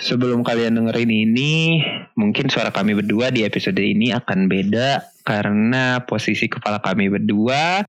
sebelum 0.00 0.40
kalian 0.40 0.80
dengerin 0.80 1.12
ini, 1.12 1.84
mungkin 2.16 2.48
suara 2.48 2.72
kami 2.72 2.96
berdua 2.96 3.28
di 3.28 3.44
episode 3.44 3.78
ini 3.78 4.10
akan 4.16 4.48
beda 4.48 5.04
karena 5.22 6.02
posisi 6.08 6.48
kepala 6.48 6.80
kami 6.80 7.12
berdua 7.12 7.84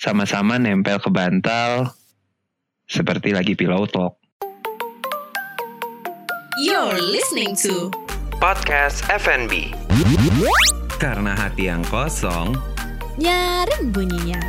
sama-sama 0.00 0.56
nempel 0.56 0.96
ke 0.96 1.12
bantal 1.12 1.92
seperti 2.88 3.36
lagi 3.36 3.52
pillow 3.54 3.84
talk. 3.86 4.16
You're 6.64 6.98
listening 6.98 7.56
to 7.64 7.92
Podcast 8.40 9.04
FNB. 9.12 9.76
Karena 11.00 11.32
hati 11.32 11.68
yang 11.68 11.84
kosong 11.88 12.56
Nyaring 13.20 13.92
bunyinya. 13.92 14.40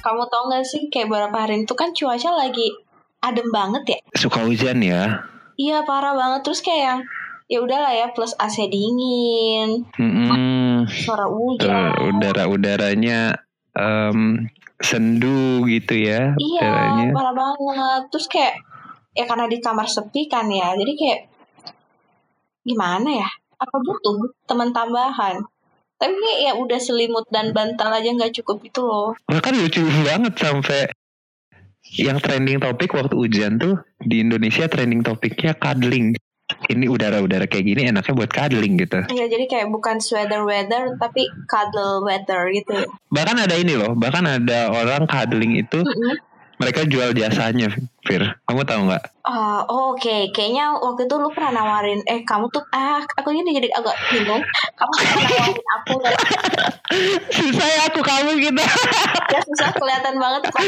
Kamu 0.00 0.22
tau 0.32 0.48
gak 0.48 0.64
sih 0.64 0.88
kayak 0.88 1.12
beberapa 1.12 1.44
hari 1.44 1.64
itu 1.68 1.74
kan 1.76 1.92
cuaca 1.92 2.30
lagi 2.32 2.72
adem 3.20 3.48
banget 3.52 3.82
ya? 3.84 3.98
suka 4.16 4.40
hujan 4.48 4.80
ya. 4.80 5.20
Iya 5.60 5.84
parah 5.84 6.16
banget 6.16 6.40
terus 6.40 6.64
kayak 6.64 6.80
yang 6.80 7.00
ya 7.50 7.58
udahlah 7.60 7.92
ya 7.92 8.06
plus 8.16 8.32
AC 8.40 8.64
dingin, 8.72 9.84
Mm-mm. 9.98 10.88
suara 10.88 11.28
hujan. 11.28 11.92
udara-udaranya 12.16 13.36
em, 13.76 14.48
sendu 14.80 15.68
gitu 15.68 15.94
ya. 16.00 16.32
Iya 16.40 16.64
udaranya. 16.64 17.06
parah 17.12 17.34
banget. 17.36 18.02
Terus 18.08 18.26
kayak 18.32 18.54
ya 19.12 19.24
karena 19.28 19.50
di 19.52 19.58
kamar 19.60 19.84
sepi 19.84 20.30
kan 20.32 20.48
ya, 20.48 20.72
jadi 20.72 20.92
kayak 20.96 21.20
gimana 22.64 23.20
ya? 23.20 23.28
Apa 23.60 23.76
butuh 23.84 24.32
teman 24.48 24.72
tambahan? 24.72 25.44
Tapi 26.00 26.48
ya 26.48 26.56
udah 26.56 26.80
selimut 26.80 27.28
dan 27.28 27.52
bantal 27.52 27.92
aja 27.92 28.08
nggak 28.08 28.40
cukup 28.40 28.64
itu 28.64 28.80
loh. 28.80 29.12
Bahkan 29.28 29.52
lucu 29.60 29.84
banget 30.00 30.32
sampai 30.40 30.88
yang 32.00 32.16
trending 32.16 32.56
topik 32.56 32.96
waktu 32.96 33.12
hujan 33.12 33.60
tuh 33.60 33.84
di 34.00 34.24
Indonesia 34.24 34.64
trending 34.64 35.04
topiknya 35.04 35.52
cuddling. 35.52 36.16
Ini 36.50 36.90
udara-udara 36.90 37.46
kayak 37.46 37.62
gini 37.62 37.80
enaknya 37.92 38.16
buat 38.16 38.32
cuddling 38.32 38.74
gitu. 38.80 39.06
Iya 39.12 39.28
jadi 39.28 39.44
kayak 39.46 39.68
bukan 39.70 40.00
sweater 40.02 40.42
weather 40.42 40.96
tapi 40.96 41.28
cuddle 41.46 42.02
weather 42.02 42.48
gitu. 42.50 42.90
Bahkan 43.12 43.36
ada 43.46 43.54
ini 43.60 43.76
loh, 43.76 43.94
bahkan 43.94 44.24
ada 44.26 44.72
orang 44.72 45.06
cuddling 45.06 45.60
itu 45.60 45.84
Mm-mm. 45.84 46.16
Mereka 46.60 46.84
jual 46.84 47.16
jasanya, 47.16 47.72
Fir. 48.04 48.20
Kamu 48.44 48.60
tahu 48.68 48.92
nggak? 48.92 49.04
Ah, 49.24 49.64
oh, 49.64 49.96
oke. 49.96 50.28
Kayaknya 50.36 50.76
waktu 50.76 51.08
itu 51.08 51.14
lu 51.16 51.32
pernah 51.32 51.56
nawarin, 51.56 52.04
eh 52.04 52.20
kamu 52.20 52.52
tuh, 52.52 52.60
ah, 52.76 53.00
aku 53.00 53.32
ini 53.32 53.56
jadi 53.56 53.72
agak 53.72 53.96
bingung. 54.12 54.44
Kamu 54.76 54.92
pernah 54.92 55.24
nawarin 55.24 55.66
aku, 55.80 55.94
Susah 57.40 57.64
ya 57.64 57.80
aku 57.88 58.00
kamu 58.04 58.30
gitu. 58.44 58.60
ya 59.32 59.40
susah 59.40 59.72
kelihatan 59.72 60.20
banget 60.20 60.42
kok. 60.52 60.64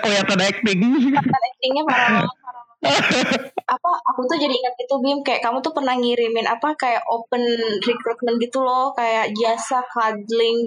Kelihatan 0.00 0.38
acting. 0.40 0.80
Kelihatan 0.80 1.42
actingnya 1.44 1.82
parah 1.84 2.08
banget. 2.16 2.36
parah 2.40 2.62
banget. 2.64 3.42
Apa, 3.76 3.90
aku 4.08 4.20
tuh 4.24 4.40
jadi 4.40 4.50
ingat 4.56 4.74
itu, 4.80 4.94
Bim, 5.04 5.20
kayak 5.20 5.44
kamu 5.44 5.60
tuh 5.60 5.70
pernah 5.70 5.94
ngirimin 5.94 6.42
apa, 6.42 6.74
kayak 6.74 7.06
open 7.06 7.38
recruitment 7.86 8.42
gitu 8.42 8.66
loh, 8.66 8.90
kayak 8.98 9.30
jasa 9.30 9.78
cuddling 9.94 10.66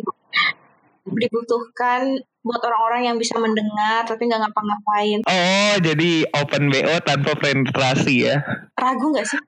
dibutuhkan 1.07 2.23
buat 2.43 2.59
orang-orang 2.59 3.07
yang 3.07 3.17
bisa 3.19 3.39
mendengar 3.39 4.03
tapi 4.03 4.27
nggak 4.27 4.43
ngapa-ngapain. 4.43 5.19
Oh, 5.23 5.75
jadi 5.79 6.27
open 6.35 6.71
BO 6.71 6.95
tanpa 7.03 7.35
penetrasi 7.39 8.27
ya. 8.27 8.43
Ragu 8.75 9.11
nggak 9.11 9.27
sih? 9.27 9.39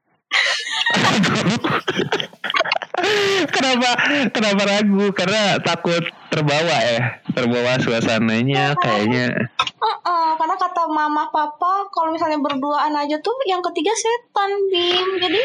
kenapa 3.56 3.90
kenapa 4.32 4.62
ragu? 4.64 5.12
Karena 5.12 5.60
takut 5.60 6.04
terbawa 6.32 6.78
ya, 6.84 7.20
terbawa 7.36 7.80
suasananya 7.80 8.76
kayaknya. 8.80 9.52
Heeh, 9.60 10.28
karena 10.40 10.56
kata 10.56 10.88
mama 10.88 11.28
papa 11.30 11.88
kalau 11.92 12.16
misalnya 12.16 12.40
berduaan 12.40 12.96
aja 12.96 13.20
tuh 13.20 13.36
yang 13.46 13.60
ketiga 13.60 13.92
setan 13.94 14.52
bim 14.72 15.10
jadi 15.22 15.42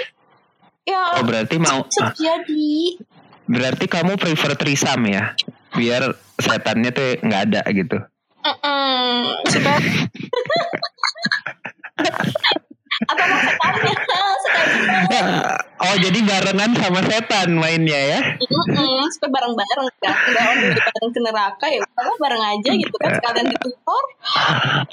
ya 0.89 1.21
Oh 1.21 1.25
berarti 1.27 1.57
mau 1.61 1.85
jadi 2.17 2.73
berarti 3.51 3.85
kamu 3.91 4.17
prefer 4.17 4.55
trisam 4.57 5.03
ya? 5.11 5.35
Biar 5.75 6.03
setannya 6.41 6.91
tuh 6.91 7.19
nggak 7.23 7.43
ada 7.51 7.63
gitu. 7.71 7.99
Supaya 9.53 9.79
Oh 15.81 15.95
jadi 15.97 16.21
barengan 16.21 16.77
sama 16.77 17.01
setan 17.09 17.57
mainnya 17.57 17.97
ya? 17.97 18.21
Mm-mm, 18.21 19.09
supaya 19.17 19.31
bareng-bareng 19.33 19.89
kan 20.05 20.13
nggak 20.13 20.45
orang 20.45 20.59
bareng 20.77 21.11
ke 21.11 21.21
neraka 21.25 21.67
ya 21.73 21.81
udah 21.81 22.17
bareng 22.21 22.43
aja 22.45 22.71
gitu 22.77 22.95
kan 23.01 23.11
sekalian 23.17 23.47
ditutor 23.49 24.05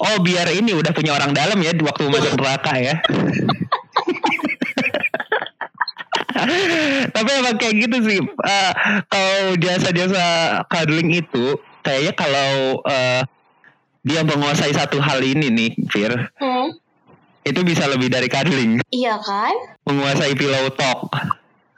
Oh 0.00 0.16
biar 0.24 0.48
ini 0.48 0.72
udah 0.72 0.92
punya 0.96 1.12
orang 1.14 1.36
dalam 1.36 1.60
ya 1.60 1.76
di 1.76 1.84
waktu 1.84 2.08
masuk 2.08 2.32
neraka 2.40 2.72
ya. 2.80 2.94
Tapi 7.14 7.30
emang 7.34 7.56
kayak 7.56 7.74
gitu 7.78 7.96
sih. 8.04 8.20
Eh, 8.22 8.72
kalau 9.04 9.56
jasa-jasa 9.56 10.24
cuddling 10.64 11.10
itu 11.16 11.44
kayaknya 11.80 12.12
kalau 12.12 12.50
eh, 12.84 13.22
dia 14.00 14.22
menguasai 14.22 14.70
satu 14.70 14.98
hal 14.98 15.20
ini 15.20 15.48
nih, 15.48 15.70
Fir, 15.86 16.12
Hmm, 16.36 16.72
itu 17.42 17.60
bisa 17.62 17.84
lebih 17.84 18.08
dari 18.08 18.26
cuddling. 18.26 18.80
iya 18.88 19.18
kan 19.18 19.52
Menguasai 19.84 20.32
pillow 20.32 20.70
talk 20.70 21.10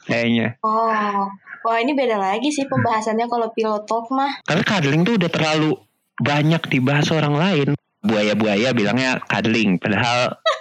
kayaknya. 0.02 0.58
oh 0.60 1.26
wah 1.60 1.76
ini 1.76 1.92
beda 1.92 2.16
lagi 2.16 2.48
sih 2.48 2.64
pembahasannya 2.64 3.26
kalau 3.26 3.50
pilot 3.50 3.84
talk 3.84 4.08
mah 4.10 4.40
Karena 4.42 4.62
cuddling 4.62 5.02
tuh 5.02 5.14
udah 5.16 5.28
terlalu 5.28 5.76
banyak 6.16 6.62
dibahas 6.68 7.08
orang 7.10 7.34
lain. 7.34 7.68
Buaya-buaya 8.00 8.72
bilangnya 8.72 9.20
cuddling, 9.22 9.76
padahal 9.76 10.36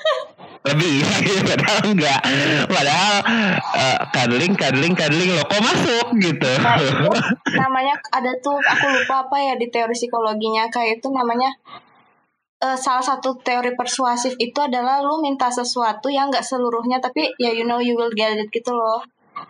lebih 0.68 1.04
padahal 1.48 1.80
enggak. 1.88 2.22
Padahal 2.68 3.16
eh, 3.80 3.98
cuddling 4.12 4.54
cuddling 4.60 4.94
cuddling 4.96 5.32
lo 5.32 5.44
kok 5.48 5.62
masuk? 5.64 6.06
Gitu. 6.20 6.52
Nah, 6.60 6.76
itu 6.76 7.10
namanya 7.62 7.96
ada 8.12 8.32
tuh 8.44 8.60
aku 8.60 8.86
lupa 8.92 9.28
apa 9.28 9.38
ya 9.40 9.54
di 9.56 9.68
teori 9.72 9.96
psikologinya. 9.96 10.68
Kayak 10.68 11.00
itu 11.00 11.08
namanya 11.16 11.50
eh, 12.60 12.78
salah 12.78 13.04
satu 13.04 13.40
teori 13.40 13.74
persuasif 13.80 14.36
itu 14.36 14.60
adalah 14.60 15.00
lu 15.00 15.24
minta 15.24 15.48
sesuatu 15.48 16.12
yang 16.12 16.28
nggak 16.28 16.44
seluruhnya 16.44 17.00
tapi 17.00 17.32
ya 17.40 17.56
you 17.56 17.64
know 17.64 17.80
you 17.80 17.96
will 17.96 18.12
get 18.12 18.36
it 18.36 18.52
gitu 18.52 18.76
loh. 18.76 19.00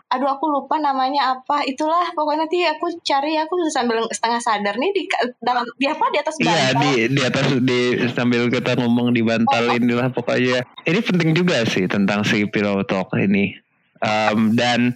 Aduh 0.10 0.26
aku 0.28 0.46
lupa 0.46 0.76
namanya 0.76 1.32
apa. 1.32 1.62
Itulah 1.64 2.10
pokoknya 2.12 2.44
nanti 2.44 2.62
aku 2.64 2.90
cari 3.00 3.38
aku 3.38 3.62
sambil 3.70 4.02
setengah 4.08 4.38
sadar 4.38 4.74
nih 4.74 4.90
di 4.90 5.04
dalam 5.40 5.62
di 5.76 5.86
apa 5.86 6.06
di 6.10 6.18
atas 6.18 6.34
Iya 6.36 6.50
bantal. 6.50 6.82
di 6.82 6.92
di 7.08 7.22
atas 7.22 7.46
di 7.56 7.80
sambil 8.10 8.42
kita 8.48 8.74
ngomong 8.76 9.12
di 9.12 9.22
bantal 9.22 9.70
inilah 9.72 10.10
pokoknya 10.10 10.66
ini 10.84 11.00
penting 11.00 11.32
juga 11.32 11.62
sih 11.64 11.86
tentang 11.86 12.22
si 12.22 12.44
pillow 12.44 12.82
talk 12.84 13.14
ini 13.16 13.54
Em, 14.00 14.56
dan 14.56 14.96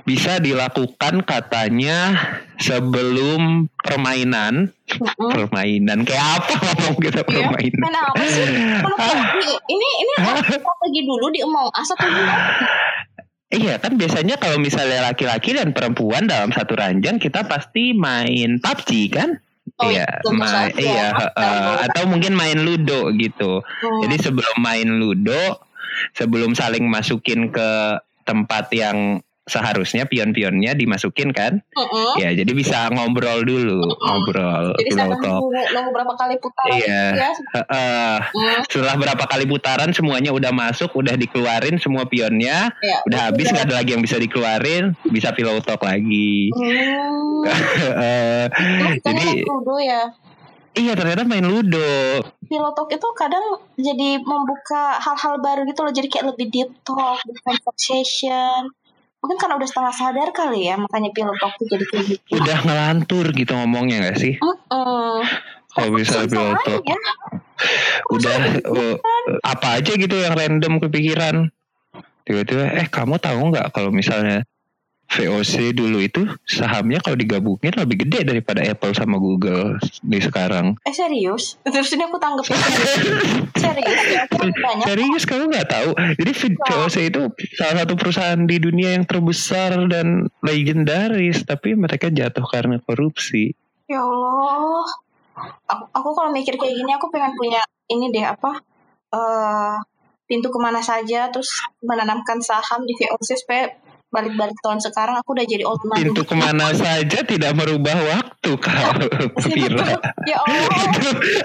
bisa 0.00 0.36
dilakukan 0.36 1.22
katanya 1.22 2.16
sebelum 2.58 3.68
permainan 3.78 4.74
Mm-mm. 4.90 5.30
permainan 5.30 6.02
kayak 6.02 6.40
apa 6.40 6.54
ngomong 6.66 6.96
kita 6.98 7.20
Iya. 7.20 7.28
permainan 7.46 7.80
Main 7.80 7.96
apa 7.96 8.24
sih? 8.26 8.48
Ini 8.50 9.46
ini 9.70 9.88
ini 9.96 10.12
strategi 10.50 11.00
dulu 11.04 11.26
di 11.28 11.40
Among 11.40 11.70
Us 11.70 11.88
atau 11.88 12.02
gimana? 12.02 12.34
Iya 13.50 13.82
kan 13.82 13.98
biasanya 13.98 14.38
kalau 14.38 14.62
misalnya 14.62 15.10
laki-laki 15.10 15.58
dan 15.58 15.74
perempuan 15.74 16.30
dalam 16.30 16.54
satu 16.54 16.78
ranjang 16.78 17.18
kita 17.18 17.50
pasti 17.50 17.90
main 17.90 18.62
PUBG 18.62 18.90
kan? 19.10 19.42
Oh, 19.80 19.90
iya, 19.90 20.06
ma- 20.30 20.46
maksudnya. 20.46 20.78
iya, 20.78 21.06
eh, 21.18 21.74
atau 21.90 22.06
mungkin 22.06 22.38
main 22.38 22.62
Ludo 22.62 23.10
gitu. 23.18 23.58
Hmm. 23.62 24.00
Jadi 24.06 24.16
sebelum 24.22 24.56
main 24.62 24.86
Ludo, 24.86 25.66
sebelum 26.14 26.54
saling 26.54 26.86
masukin 26.86 27.50
ke 27.50 27.98
tempat 28.22 28.70
yang 28.70 29.18
seharusnya 29.50 30.06
pion-pionnya 30.06 30.72
dimasukin 30.72 31.34
kan? 31.34 31.58
Mm-mm. 31.74 32.22
Ya, 32.22 32.30
jadi 32.30 32.46
bisa 32.54 32.86
ngobrol 32.88 33.42
dulu, 33.42 33.82
ngobrol, 33.98 34.78
Jadi 34.78 34.86
pillow 34.86 35.10
sampai 35.10 35.18
talk. 35.26 35.40
nunggu, 35.42 35.62
nunggu 35.74 35.90
berapa 35.90 36.14
kali 36.14 36.34
putaran 36.38 36.78
Iya. 36.78 37.04
Heeh. 37.50 38.14
Hmm. 38.30 38.60
setelah 38.64 38.94
berapa 38.94 39.24
kali 39.26 39.44
putaran 39.44 39.90
semuanya 39.90 40.30
udah 40.30 40.54
masuk, 40.54 40.94
udah 40.94 41.18
dikeluarin 41.18 41.76
semua 41.76 42.06
pionnya, 42.06 42.70
Ya, 42.78 42.96
udah 43.04 43.20
habis 43.28 43.50
nggak 43.50 43.66
ada 43.66 43.82
lagi 43.82 43.90
yang 43.92 44.02
bisa 44.02 44.16
dikeluarin, 44.16 44.94
bisa 45.10 45.34
pillow 45.34 45.58
talk 45.58 45.82
lagi. 45.82 46.54
Hmm. 47.40 48.46
Jadi 49.00 49.44
ludo 49.44 49.76
ya. 49.80 50.12
iya 50.72 50.92
ternyata 50.94 51.24
main 51.24 51.42
ludo. 51.42 52.22
Pilotok 52.46 52.92
itu 52.92 53.08
kadang 53.16 53.42
jadi 53.74 54.20
membuka 54.20 54.98
hal-hal 54.98 55.40
baru 55.40 55.64
gitu 55.64 55.80
loh. 55.82 55.90
Jadi 55.90 56.06
kayak 56.06 56.34
lebih 56.34 56.46
deep 56.48 56.70
talk, 56.82 57.18
deep 57.24 57.40
conversation. 57.42 58.70
Mungkin 59.20 59.36
karena 59.36 59.54
udah 59.60 59.68
setengah 59.68 59.94
sadar 59.94 60.28
kali 60.32 60.72
ya, 60.72 60.80
makanya 60.80 61.12
pilotok 61.12 61.52
tuh 61.60 61.66
jadi 61.68 61.84
kayak 61.92 62.04
gitu. 62.08 62.40
Udah 62.40 62.58
ngelantur 62.64 63.26
gitu 63.36 63.52
ngomongnya 63.52 64.08
gak 64.08 64.18
sih? 64.18 64.34
Mm-mm. 64.40 65.20
Kalau 65.70 65.90
bisa 65.94 66.24
pillow 66.26 66.56
talk. 66.66 66.82
ya. 66.82 66.98
Udah 68.10 68.34
apa 69.44 69.68
aja 69.78 69.92
gitu 69.94 70.16
yang 70.16 70.34
random 70.34 70.80
kepikiran. 70.80 71.52
Tiba-tiba 72.24 72.64
eh 72.74 72.88
kamu 72.88 73.20
tahu 73.20 73.52
nggak 73.52 73.70
kalau 73.76 73.92
misalnya 73.92 74.42
VOC 75.10 75.74
dulu 75.74 75.98
itu 75.98 76.22
sahamnya 76.46 77.02
kalau 77.02 77.18
digabungin 77.18 77.74
lebih 77.74 78.06
gede 78.06 78.22
daripada 78.22 78.62
Apple 78.62 78.94
sama 78.94 79.18
Google 79.18 79.82
di 80.06 80.22
sekarang. 80.22 80.78
Eh 80.86 80.94
serius? 80.94 81.58
Terus 81.66 81.90
ini 81.98 82.06
aku 82.06 82.22
tanggepin 82.22 82.54
serius. 83.66 84.00
Banyak. 84.30 84.86
Serius 84.86 85.22
kamu 85.26 85.50
nggak 85.50 85.68
tahu? 85.68 85.90
Jadi 86.14 86.32
VOC 86.54 86.96
itu 87.10 87.20
salah 87.58 87.82
satu 87.82 87.94
perusahaan 87.98 88.42
di 88.46 88.56
dunia 88.62 88.94
yang 88.94 89.02
terbesar 89.02 89.74
dan 89.90 90.30
legendaris, 90.46 91.42
tapi 91.42 91.74
mereka 91.74 92.06
jatuh 92.06 92.46
karena 92.46 92.78
korupsi. 92.78 93.50
Ya 93.90 93.98
Allah. 93.98 94.86
Aku, 95.66 95.84
aku 95.90 96.08
kalau 96.14 96.30
mikir 96.30 96.54
kayak 96.54 96.74
gini 96.76 96.92
aku 96.94 97.10
pengen 97.10 97.32
punya 97.34 97.64
ini 97.90 98.12
deh 98.14 98.26
apa? 98.28 98.62
eh 99.10 99.76
pintu 100.30 100.46
ke 100.54 100.58
mana 100.62 100.78
saja 100.78 101.26
terus 101.34 101.50
menanamkan 101.82 102.38
saham 102.38 102.86
di 102.86 102.94
VOC 102.94 103.28
supaya 103.34 103.74
balik-balik 104.10 104.58
tahun 104.58 104.82
sekarang 104.82 105.16
aku 105.22 105.38
udah 105.38 105.46
jadi 105.46 105.62
old 105.62 105.82
man. 105.86 106.02
Pintu 106.02 106.22
ke 106.26 106.34
mana 106.34 106.74
saja 106.82 107.18
tidak 107.22 107.52
merubah 107.54 107.94
waktu 107.94 108.50
kalau 108.58 109.06
Vira. 109.46 109.88
Ya 110.28 110.36
Allah. 110.36 110.84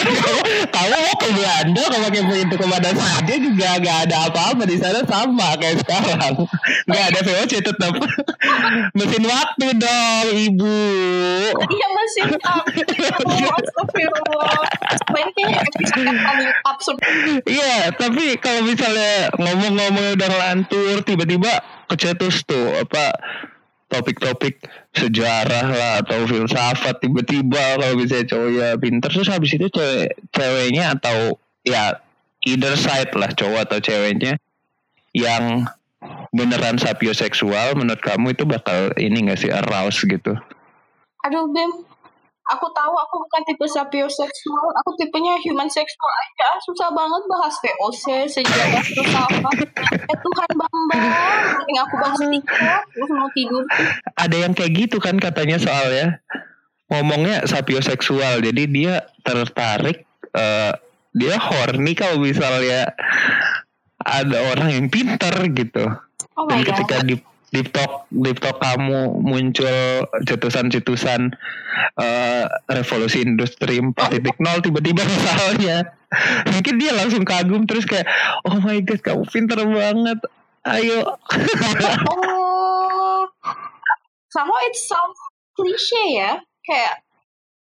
Kamu 0.76 0.92
mau 0.92 1.16
ke 1.16 1.30
Belanda 1.32 1.84
kalau 1.88 2.12
pakai 2.12 2.24
pintu 2.28 2.56
ke 2.60 2.68
mana 2.68 2.92
saja 2.92 3.34
juga 3.40 3.70
nggak 3.80 3.98
ada 4.10 4.16
apa-apa 4.28 4.64
di 4.68 4.76
sana 4.76 5.00
sama 5.08 5.56
kayak 5.56 5.80
sekarang. 5.80 6.44
Nggak 6.84 7.06
ada 7.08 7.20
VOC 7.24 7.54
tetap. 7.64 7.94
Mesin 8.92 9.24
waktu 9.24 9.68
dong 9.80 10.28
ibu. 10.36 10.78
Iya 11.56 11.88
Astagfirullah. 13.56 14.60
Kayaknya 15.10 15.46
episode 15.64 16.04
yang 16.04 16.20
paling 16.20 16.52
absurd. 16.68 16.98
Iya, 17.48 17.76
tapi 17.96 18.38
kalau 18.38 18.62
misalnya 18.68 19.32
ngomong-ngomong 19.40 20.06
udah 20.20 20.28
ngelantur, 20.30 20.96
tiba-tiba 21.08 21.64
kecetus 21.90 22.46
tuh 22.48 22.82
apa 22.82 23.14
topik-topik 23.86 24.66
sejarah 24.98 25.66
lah 25.70 25.94
atau 26.02 26.26
filsafat 26.26 26.98
tiba-tiba 27.00 27.78
kalau 27.78 27.94
misalnya 27.96 28.26
cowoknya 28.28 28.70
pinter 28.82 29.10
terus 29.14 29.30
habis 29.30 29.54
itu 29.54 29.70
cewek 29.70 30.18
ceweknya 30.34 30.98
atau 30.98 31.38
ya 31.62 32.02
either 32.46 32.74
side 32.74 33.14
lah 33.14 33.30
cowok 33.30 33.70
atau 33.70 33.80
ceweknya 33.82 34.42
yang 35.14 35.70
beneran 36.36 36.76
sapioseksual 36.76 37.80
menurut 37.80 38.04
kamu 38.04 38.36
itu 38.36 38.44
bakal 38.44 38.92
ini 39.00 39.32
gak 39.32 39.40
sih 39.40 39.50
arouse 39.50 40.04
gitu? 40.04 40.36
Aduh 41.24 41.50
Bim, 41.50 41.88
aku 42.46 42.66
tahu 42.70 42.94
aku 42.94 43.16
bukan 43.26 43.42
tipe 43.46 43.66
sapioseksual, 43.66 44.68
aku 44.82 44.90
tipenya 45.02 45.34
human 45.42 45.66
seksual 45.66 46.12
aja. 46.22 46.50
Susah 46.62 46.90
banget 46.94 47.22
bahas 47.26 47.56
VOC, 47.58 48.06
sejarah, 48.30 48.84
filsafat. 48.86 49.58
Eh 50.06 50.18
Tuhan 50.22 50.52
Bamba, 50.54 50.98
mending 51.58 51.80
aku 51.82 51.96
bahas 51.98 52.20
TikTok, 52.22 52.82
terus 52.94 53.10
mau 53.14 53.30
tidur. 53.34 53.64
ada 54.16 54.36
yang 54.38 54.54
kayak 54.54 54.72
gitu 54.78 54.98
kan 55.02 55.18
katanya 55.18 55.58
soalnya 55.58 56.22
ngomongnya 56.86 57.50
sapioseksual 57.50 58.46
jadi 58.46 58.64
dia 58.70 58.96
tertarik 59.26 60.06
eh, 60.38 60.74
dia 61.18 61.36
horny 61.42 61.98
kalau 61.98 62.22
misalnya 62.22 62.94
ada 64.06 64.38
orang 64.54 64.70
yang 64.70 64.86
pinter 64.94 65.34
gitu 65.50 65.86
Oh 66.36 66.46
my 66.46 66.52
dan 66.52 66.60
ketika 66.68 66.98
god. 67.02 67.08
di 67.10 67.16
di 67.56 68.32
talk 68.36 68.60
kamu 68.60 69.24
muncul 69.24 70.04
cetusan-cetusan 70.28 71.32
eh, 72.02 72.46
revolusi 72.68 73.24
industri 73.24 73.80
4.0 73.80 74.66
tiba-tiba 74.66 75.02
misalnya 75.06 75.96
mungkin 76.54 76.76
dia 76.80 76.92
langsung 76.96 77.24
kagum 77.24 77.64
terus 77.64 77.88
kayak 77.88 78.08
oh 78.48 78.60
my 78.60 78.80
god 78.84 79.00
kamu 79.04 79.24
pinter 79.30 79.60
banget. 79.64 80.20
Ayo. 80.66 81.00
Oh, 82.10 83.30
somehow 84.34 84.60
it 84.66 84.76
sounds 84.76 85.20
cliche 85.56 86.04
ya, 86.18 86.42
kayak 86.66 87.06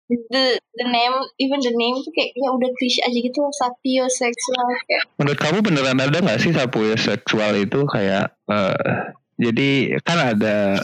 the 0.08 0.56
the 0.76 0.86
name, 0.88 1.14
even 1.38 1.60
the 1.60 1.72
name 1.76 2.00
tuh 2.00 2.12
kayak 2.16 2.32
ya 2.32 2.48
udah 2.48 2.70
cliche 2.80 3.00
aja 3.04 3.14
gitu 3.14 3.38
loh, 3.44 3.52
sapioseksual 3.52 4.66
kayak. 4.88 5.04
Menurut 5.20 5.38
kamu 5.38 5.58
beneran 5.60 6.00
ada 6.00 6.18
nggak 6.18 6.40
sih 6.40 6.52
sapu 6.56 6.96
seksual 6.96 7.60
itu 7.60 7.84
kayak 7.86 8.32
eh, 8.50 9.14
jadi 9.34 9.98
kan 10.06 10.18
ada 10.36 10.78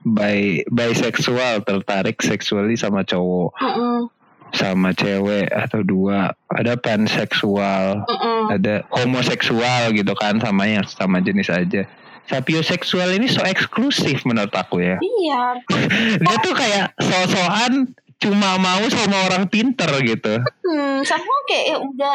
bi 0.00 0.64
bisexual 0.72 1.60
tertarik 1.64 2.16
seksuali 2.24 2.74
sama 2.76 3.04
cowok. 3.04 3.52
Mm-mm, 3.60 4.08
sama 4.50 4.90
cewek 4.94 5.50
atau 5.50 5.80
dua. 5.84 6.34
Ada 6.50 6.74
panseksual 6.80 8.02
mm-mm. 8.06 8.42
ada 8.50 8.82
homoseksual 8.90 9.94
gitu 9.94 10.12
kan 10.18 10.42
sama 10.42 10.66
yang 10.66 10.86
sama 10.86 11.22
jenis 11.22 11.50
aja. 11.50 11.86
Sapioseksual 12.30 13.18
ini 13.18 13.26
so 13.26 13.42
eksklusif 13.42 14.22
menurut 14.22 14.54
aku 14.54 14.78
ya. 14.78 14.96
Iya, 15.02 15.42
dia 16.22 16.36
tuh 16.38 16.54
kayak 16.54 16.94
so-soan 17.02 17.90
cuma 18.20 18.60
mau 18.60 18.84
sama 18.92 19.26
orang 19.26 19.48
pinter 19.50 19.90
gitu. 20.04 20.38
Hmm, 20.62 21.02
somehow 21.02 21.38
kayak 21.48 21.64
ya 21.74 21.76
udah 21.80 22.14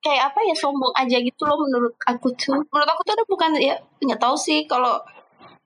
kayak 0.00 0.32
apa 0.32 0.40
ya 0.44 0.54
sombong 0.56 0.92
aja 0.96 1.16
gitu 1.20 1.42
loh 1.44 1.60
menurut 1.60 1.94
aku 2.08 2.32
tuh. 2.36 2.60
Menurut 2.72 2.88
aku 2.88 3.00
tuh 3.04 3.14
udah 3.16 3.26
bukan 3.28 3.50
ya 3.60 3.76
nggak 4.00 4.20
tahu 4.20 4.36
sih 4.36 4.64
kalau 4.64 5.00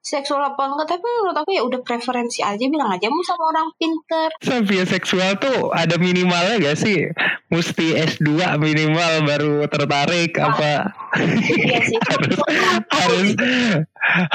seksual 0.04 0.44
apa 0.44 0.68
enggak 0.68 0.84
tapi 0.84 1.00
menurut 1.00 1.32
aku 1.32 1.50
ya 1.56 1.64
udah 1.64 1.80
preferensi 1.80 2.44
aja 2.44 2.60
bilang 2.68 2.92
aja 2.92 3.08
mau 3.08 3.24
sama 3.24 3.48
orang 3.48 3.72
pinter 3.80 4.28
Sapioseksual 4.44 5.40
tuh 5.40 5.72
ada 5.72 5.96
minimalnya 5.96 6.60
gak 6.60 6.76
sih? 6.76 7.08
Mesti 7.48 7.96
S2 8.12 8.60
minimal 8.60 9.24
baru 9.24 9.64
tertarik 9.64 10.36
apa? 10.36 10.92
iya 11.40 11.80
sih 11.80 11.96
harus 12.20 12.38
harus 12.92 13.28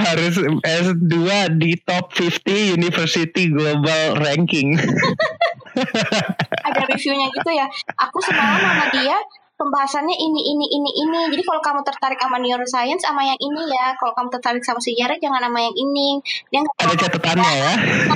harus 0.01 0.35
S2 0.65 1.15
di 1.61 1.77
top 1.85 2.17
50 2.17 2.73
University 2.73 3.53
Global 3.53 4.17
Ranking. 4.17 4.73
ada 6.67 6.81
reviewnya 6.89 7.29
gitu 7.29 7.51
ya 7.53 7.69
aku 7.93 8.17
semalam 8.25 8.57
sama 8.57 8.85
dia 8.89 9.17
pembahasannya 9.59 10.15
ini 10.15 10.55
ini 10.55 10.65
ini 10.71 10.89
ini 11.03 11.19
jadi 11.35 11.43
kalau 11.43 11.59
kamu 11.59 11.79
tertarik 11.83 12.15
sama 12.15 12.39
neuroscience 12.39 13.03
sama 13.03 13.27
yang 13.27 13.35
ini 13.43 13.67
ya 13.67 13.91
kalau 13.99 14.15
kamu 14.15 14.31
tertarik 14.31 14.63
sama 14.63 14.79
sejarah 14.79 15.19
jangan 15.19 15.43
sama 15.43 15.59
yang 15.59 15.75
ini 15.75 16.23
dia 16.47 16.63
nggak 16.63 16.75
Ada 16.79 16.95
catatannya 16.95 17.51
ya. 17.59 17.71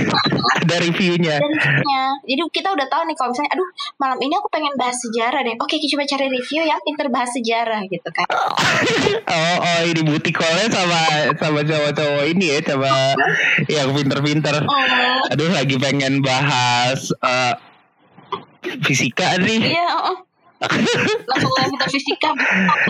Ada 0.63 0.75
reviewnya. 0.79 1.35
jadi 2.23 2.41
kita 2.47 2.71
udah 2.71 2.87
tahu 2.87 3.03
nih 3.11 3.15
kalau 3.19 3.35
misalnya 3.35 3.51
aduh 3.59 3.67
malam 3.99 4.17
ini 4.23 4.33
aku 4.39 4.47
pengen 4.47 4.71
bahas 4.79 4.95
sejarah 5.03 5.43
deh 5.43 5.55
oke 5.59 5.67
kita 5.67 5.91
coba 5.91 6.03
cari 6.07 6.25
review 6.31 6.63
yang 6.63 6.79
pinter 6.87 7.07
bahas 7.11 7.31
sejarah 7.35 7.81
gitu 7.91 8.09
kan 8.15 8.27
Oh, 9.33 9.55
oh 9.59 9.79
ini 9.83 10.01
booty 10.05 10.31
call-nya 10.31 10.71
sama 10.71 11.01
sama 11.35 11.59
cowok-cowok 11.65 12.23
ini 12.31 12.45
ya, 12.55 12.59
sama 12.63 13.17
yang 13.67 13.89
pinter-pinter. 13.91 14.55
oh 14.63 15.31
Aduh 15.33 15.49
lagi 15.51 15.75
pengen 15.75 16.23
bahas 16.23 17.11
eh, 17.19 17.53
fisika 18.87 19.35
nih. 19.43 19.75
iya 19.75 19.89
oh. 19.99 20.32
Langsung 21.29 21.51
kita 21.51 21.85
fisika 21.91 22.29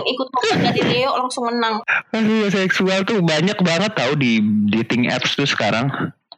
ikut 0.04 0.28
lomba 0.30 0.56
Galileo 0.70 1.10
langsung 1.18 1.44
menang 1.50 1.82
Aduh 2.14 2.46
seksual 2.50 3.02
tuh 3.02 3.20
banyak 3.20 3.58
banget 3.60 3.92
tau 3.94 4.12
di 4.14 4.38
dating 4.70 5.10
apps 5.10 5.34
tuh 5.34 5.46
sekarang. 5.48 5.90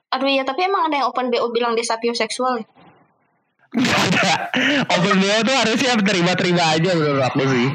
aduh 0.07 0.31
iya 0.31 0.47
tapi 0.47 0.65
emang 0.65 0.89
ada 0.89 1.03
yang 1.03 1.07
open 1.11 1.29
bo 1.29 1.51
bilang 1.53 1.75
dia 1.77 1.85
sapioseksual 1.85 2.63
ya? 2.63 2.67
Open 4.89 5.17
BO 5.21 5.39
tuh 5.45 5.57
harusnya 5.57 5.99
terima-terima 6.01 6.65
aja 6.79 6.91
menurut 6.97 7.23
aku 7.29 7.43
sih. 7.45 7.69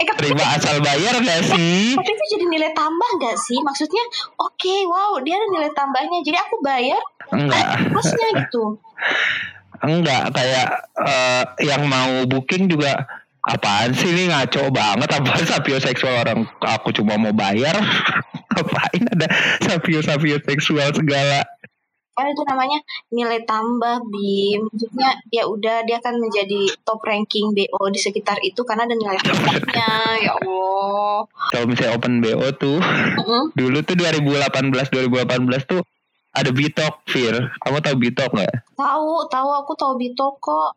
eh 0.00 0.06
Terima 0.16 0.44
asal 0.56 0.80
bayar 0.80 1.16
gak 1.20 1.42
sih? 1.44 1.96
Tapi 1.96 2.10
itu 2.12 2.24
jadi 2.36 2.44
nilai 2.48 2.72
tambah 2.72 3.10
gak 3.20 3.36
sih? 3.36 3.56
Maksudnya, 3.60 4.04
oke, 4.40 4.74
wow, 4.88 5.20
dia 5.20 5.36
ada 5.36 5.46
nilai 5.52 5.70
tambahnya. 5.76 6.24
Jadi 6.24 6.36
aku 6.40 6.56
bayar 6.64 7.00
Enggak. 7.32 7.92
plusnya 7.92 8.28
gitu. 8.44 8.64
Enggak 9.80 10.32
kayak 10.36 10.68
eh, 11.00 11.44
yang 11.64 11.88
mau 11.88 12.24
booking 12.28 12.68
juga 12.68 13.08
apaan 13.40 13.96
sih 13.96 14.12
ini 14.12 14.28
ngaco 14.28 14.68
banget 14.68 15.08
apa 15.16 15.32
sapioseksual 15.56 16.28
orang 16.28 16.44
aku 16.60 16.92
cuma 16.92 17.16
mau 17.16 17.32
bayar 17.32 17.72
ngapain 18.52 19.04
ada 19.16 19.26
sapio 19.64 20.04
sapio 20.04 20.36
seksual 20.44 20.92
segala 20.92 21.40
Kan 22.10 22.26
itu 22.36 22.42
namanya 22.44 22.76
nilai 23.08 23.40
tambah 23.48 24.04
BIM. 24.12 24.68
Maksudnya 24.68 25.16
ya 25.32 25.48
udah 25.48 25.88
dia 25.88 25.96
akan 26.04 26.20
menjadi 26.20 26.68
top 26.84 27.00
ranking 27.06 27.56
BO 27.56 27.88
di 27.88 27.96
sekitar 27.96 28.36
itu 28.44 28.60
karena 28.60 28.84
ada 28.84 28.92
nilai 28.92 29.16
tambahnya. 29.24 29.88
Ya 30.20 30.34
Allah. 30.36 31.24
kalau 31.48 31.64
misalnya 31.64 31.96
open 31.96 32.20
BO 32.20 32.44
tuh 32.60 32.76
Mm-mm. 32.76 33.56
dulu 33.56 33.80
tuh 33.80 33.96
2018 33.96 34.92
2018 34.92 35.70
tuh 35.70 35.80
ada 36.30 36.50
Bitok 36.50 37.02
Fir 37.10 37.34
kamu 37.60 37.78
tahu 37.82 37.96
Bitok 37.98 38.30
nggak 38.32 38.54
Tahu, 38.80 39.28
tahu 39.28 39.50
aku 39.60 39.72
tahu 39.76 39.92
Bito 40.00 40.40
kok. 40.40 40.72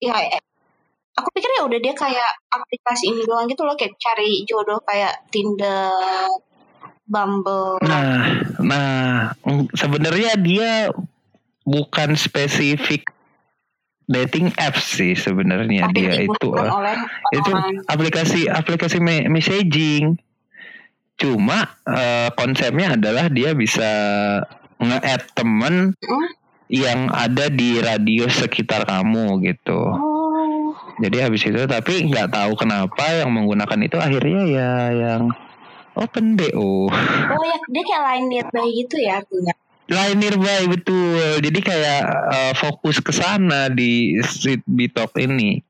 Ya, 0.00 0.16
eh, 0.16 0.40
aku 1.12 1.28
pikir 1.30 1.50
ya 1.60 1.68
udah 1.68 1.76
dia 1.76 1.92
kayak 1.92 2.30
aplikasi 2.48 3.12
ini 3.12 3.22
doang 3.28 3.44
gitu 3.46 3.68
loh 3.68 3.76
kayak 3.76 4.00
cari 4.00 4.48
jodoh 4.48 4.80
kayak 4.82 5.28
Tinder, 5.28 5.92
Bumble. 7.04 7.76
Nah, 7.84 8.40
nah, 8.64 9.36
mm, 9.44 9.76
sebenarnya 9.76 10.40
dia 10.40 10.70
bukan 11.62 12.16
spesifik 12.16 13.12
dating 14.08 14.50
apps 14.56 14.98
sih 14.98 15.12
sebenarnya 15.14 15.92
dia 15.92 16.26
itu. 16.26 16.48
eh. 16.56 16.70
oleh 16.72 16.96
itu 17.36 17.52
aplikasi 17.86 18.48
aplikasi 18.48 18.98
me- 18.98 19.28
messaging. 19.28 20.16
Cuma 21.22 21.58
eh, 21.86 22.28
konsepnya 22.34 22.98
adalah 22.98 23.30
dia 23.30 23.54
bisa 23.54 23.86
nge-add 24.76 25.22
temen 25.32 25.94
Hmm? 26.02 26.28
yang 26.66 27.12
ada 27.12 27.52
di 27.52 27.78
radius 27.78 28.40
sekitar 28.40 28.88
kamu 28.88 29.44
gitu. 29.44 29.76
Oh, 29.76 30.72
Jadi 30.98 31.20
habis 31.20 31.44
itu 31.44 31.60
tapi 31.68 32.08
nggak 32.08 32.32
tahu 32.32 32.56
kenapa 32.56 33.12
yang 33.12 33.28
menggunakan 33.28 33.76
itu 33.84 34.00
akhirnya 34.00 34.42
ya 34.48 34.72
yang 34.90 35.22
open 35.92 36.32
BO. 36.32 36.88
oh 36.88 37.42
ya 37.44 37.58
dia 37.68 37.82
kayak 37.84 38.02
line 38.08 38.26
nearby 38.32 38.66
gitu 38.72 38.96
ya 38.98 39.20
artinya. 39.20 39.52
Line 39.84 40.16
nearby 40.16 40.62
betul. 40.72 41.20
Jadi 41.44 41.60
kayak 41.60 42.02
eh, 42.32 42.52
fokus 42.56 43.04
ke 43.04 43.12
sana 43.12 43.68
di 43.68 44.16
Street 44.24 44.64
Bitok 44.64 45.12
ini. 45.20 45.60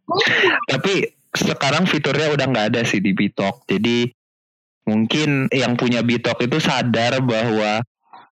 Tapi 0.71 1.03
sekarang 1.35 1.91
fiturnya 1.91 2.31
udah 2.31 2.47
nggak 2.47 2.67
ada 2.71 2.81
sih 2.87 3.03
di 3.03 3.11
Bitok. 3.11 3.67
Jadi 3.67 4.07
mungkin 4.87 5.51
yang 5.55 5.77
punya 5.79 6.03
Bitok 6.03 6.43
itu 6.47 6.59
sadar 6.59 7.23
bahwa 7.23 7.83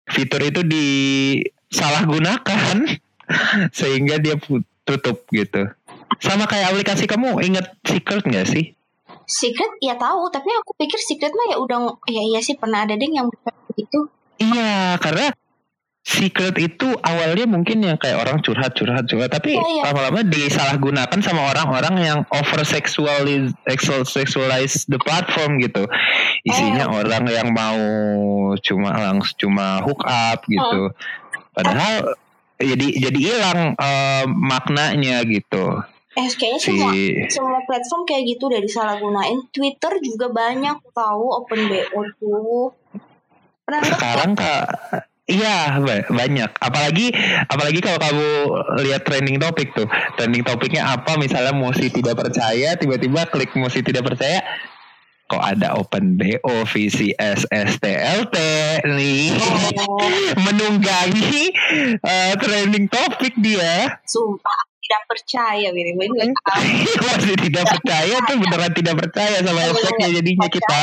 fitur 0.09 0.41
itu 0.41 0.65
disalahgunakan 0.65 2.97
sehingga 3.77 4.17
dia 4.17 4.33
tutup 4.83 5.29
gitu. 5.29 5.69
Sama 6.19 6.49
kayak 6.49 6.73
aplikasi 6.73 7.05
kamu 7.05 7.37
inget 7.45 7.69
Secret 7.85 8.25
nggak 8.25 8.49
sih? 8.49 8.73
Secret 9.29 9.77
ya 9.77 9.93
tahu, 9.93 10.25
tapi 10.33 10.49
aku 10.49 10.73
pikir 10.73 10.97
Secret 10.97 11.29
mah 11.37 11.53
ya 11.53 11.61
udah 11.61 12.01
ya 12.09 12.25
iya 12.25 12.41
sih 12.41 12.57
pernah 12.57 12.81
ada 12.81 12.97
deh 12.97 13.05
yang 13.05 13.29
gitu. 13.77 14.09
Iya, 14.41 14.97
karena 14.97 15.29
secret 16.09 16.57
itu 16.57 16.89
awalnya 17.05 17.45
mungkin 17.45 17.85
yang 17.85 17.97
kayak 18.01 18.17
orang 18.17 18.41
curhat 18.41 18.73
curhat 18.73 19.05
curhat 19.05 19.29
tapi 19.29 19.53
Iya, 19.53 19.61
iya. 19.61 19.81
lama-lama 19.85 20.25
disalahgunakan 20.25 21.19
sama 21.21 21.53
orang-orang 21.53 21.95
yang 22.01 22.19
over 22.33 22.65
sexualize 22.65 23.53
sexualize 24.09 24.89
the 24.89 24.97
platform 25.05 25.61
gitu 25.61 25.85
isinya 26.41 26.89
Oh. 26.89 27.05
orang 27.05 27.29
yang 27.29 27.53
mau 27.53 27.77
cuma 28.65 28.89
langsung 28.97 29.37
cuma 29.37 29.85
hook 29.85 30.01
up 30.09 30.41
gitu 30.49 30.89
padahal 31.53 32.17
jadi 32.57 32.87
jadi 33.05 33.19
hilang 33.21 33.77
eh, 33.77 34.25
maknanya 34.25 35.21
gitu 35.29 35.77
Eh 36.17 36.25
kayaknya 36.35 36.59
si 36.59 36.73
semua 36.73 36.91
semua 37.29 37.59
platform 37.69 38.01
kayak 38.03 38.23
gitu 38.33 38.49
udah 38.49 38.59
disalahgunain. 38.65 39.39
Twitter 39.53 39.93
juga 40.01 40.27
banyak 40.33 40.81
tahu 40.91 41.25
open 41.37 41.69
BO 41.69 42.01
tuh. 42.17 42.73
Pernah 43.61 43.81
sekarang 43.85 44.31
kak 44.33 44.65
Iya 45.29 45.77
ba- 45.77 46.09
banyak. 46.09 46.51
Apalagi 46.57 47.13
apalagi 47.45 47.79
kalau 47.85 47.99
kamu 48.01 48.27
lihat 48.81 49.05
trending 49.05 49.37
topik 49.37 49.77
tuh. 49.77 49.85
Trending 50.17 50.41
topiknya 50.41 50.89
apa? 50.89 51.15
Misalnya 51.15 51.53
Mosi 51.53 51.93
tidak 51.93 52.17
percaya, 52.17 52.73
tiba-tiba 52.73 53.29
klik 53.29 53.53
Mosi 53.53 53.85
tidak 53.85 54.09
percaya. 54.09 54.41
Kok 55.29 55.45
ada 55.45 55.77
open 55.77 56.17
BO 56.17 56.65
VCS 56.65 57.45
STLT 57.45 58.35
nih 58.81 59.29
Oh, 59.85 60.09
menunggangi 60.41 61.53
eh, 62.01 62.33
trending 62.33 62.89
topik 62.89 63.37
dia. 63.37 64.01
sumpah 64.09 64.59
tidak 64.89 65.05
percaya 65.05 65.67
nggak 65.69 66.33
tahu. 66.33 66.65
Masih 67.13 67.37
tidak 67.37 67.65
percaya 67.69 68.15
tuh 68.25 68.35
beneran 68.41 68.73
tidak 68.73 68.95
percaya 68.97 69.37
sama 69.45 69.61
efeknya 69.69 70.07
jadinya 70.17 70.47
kita. 70.49 70.81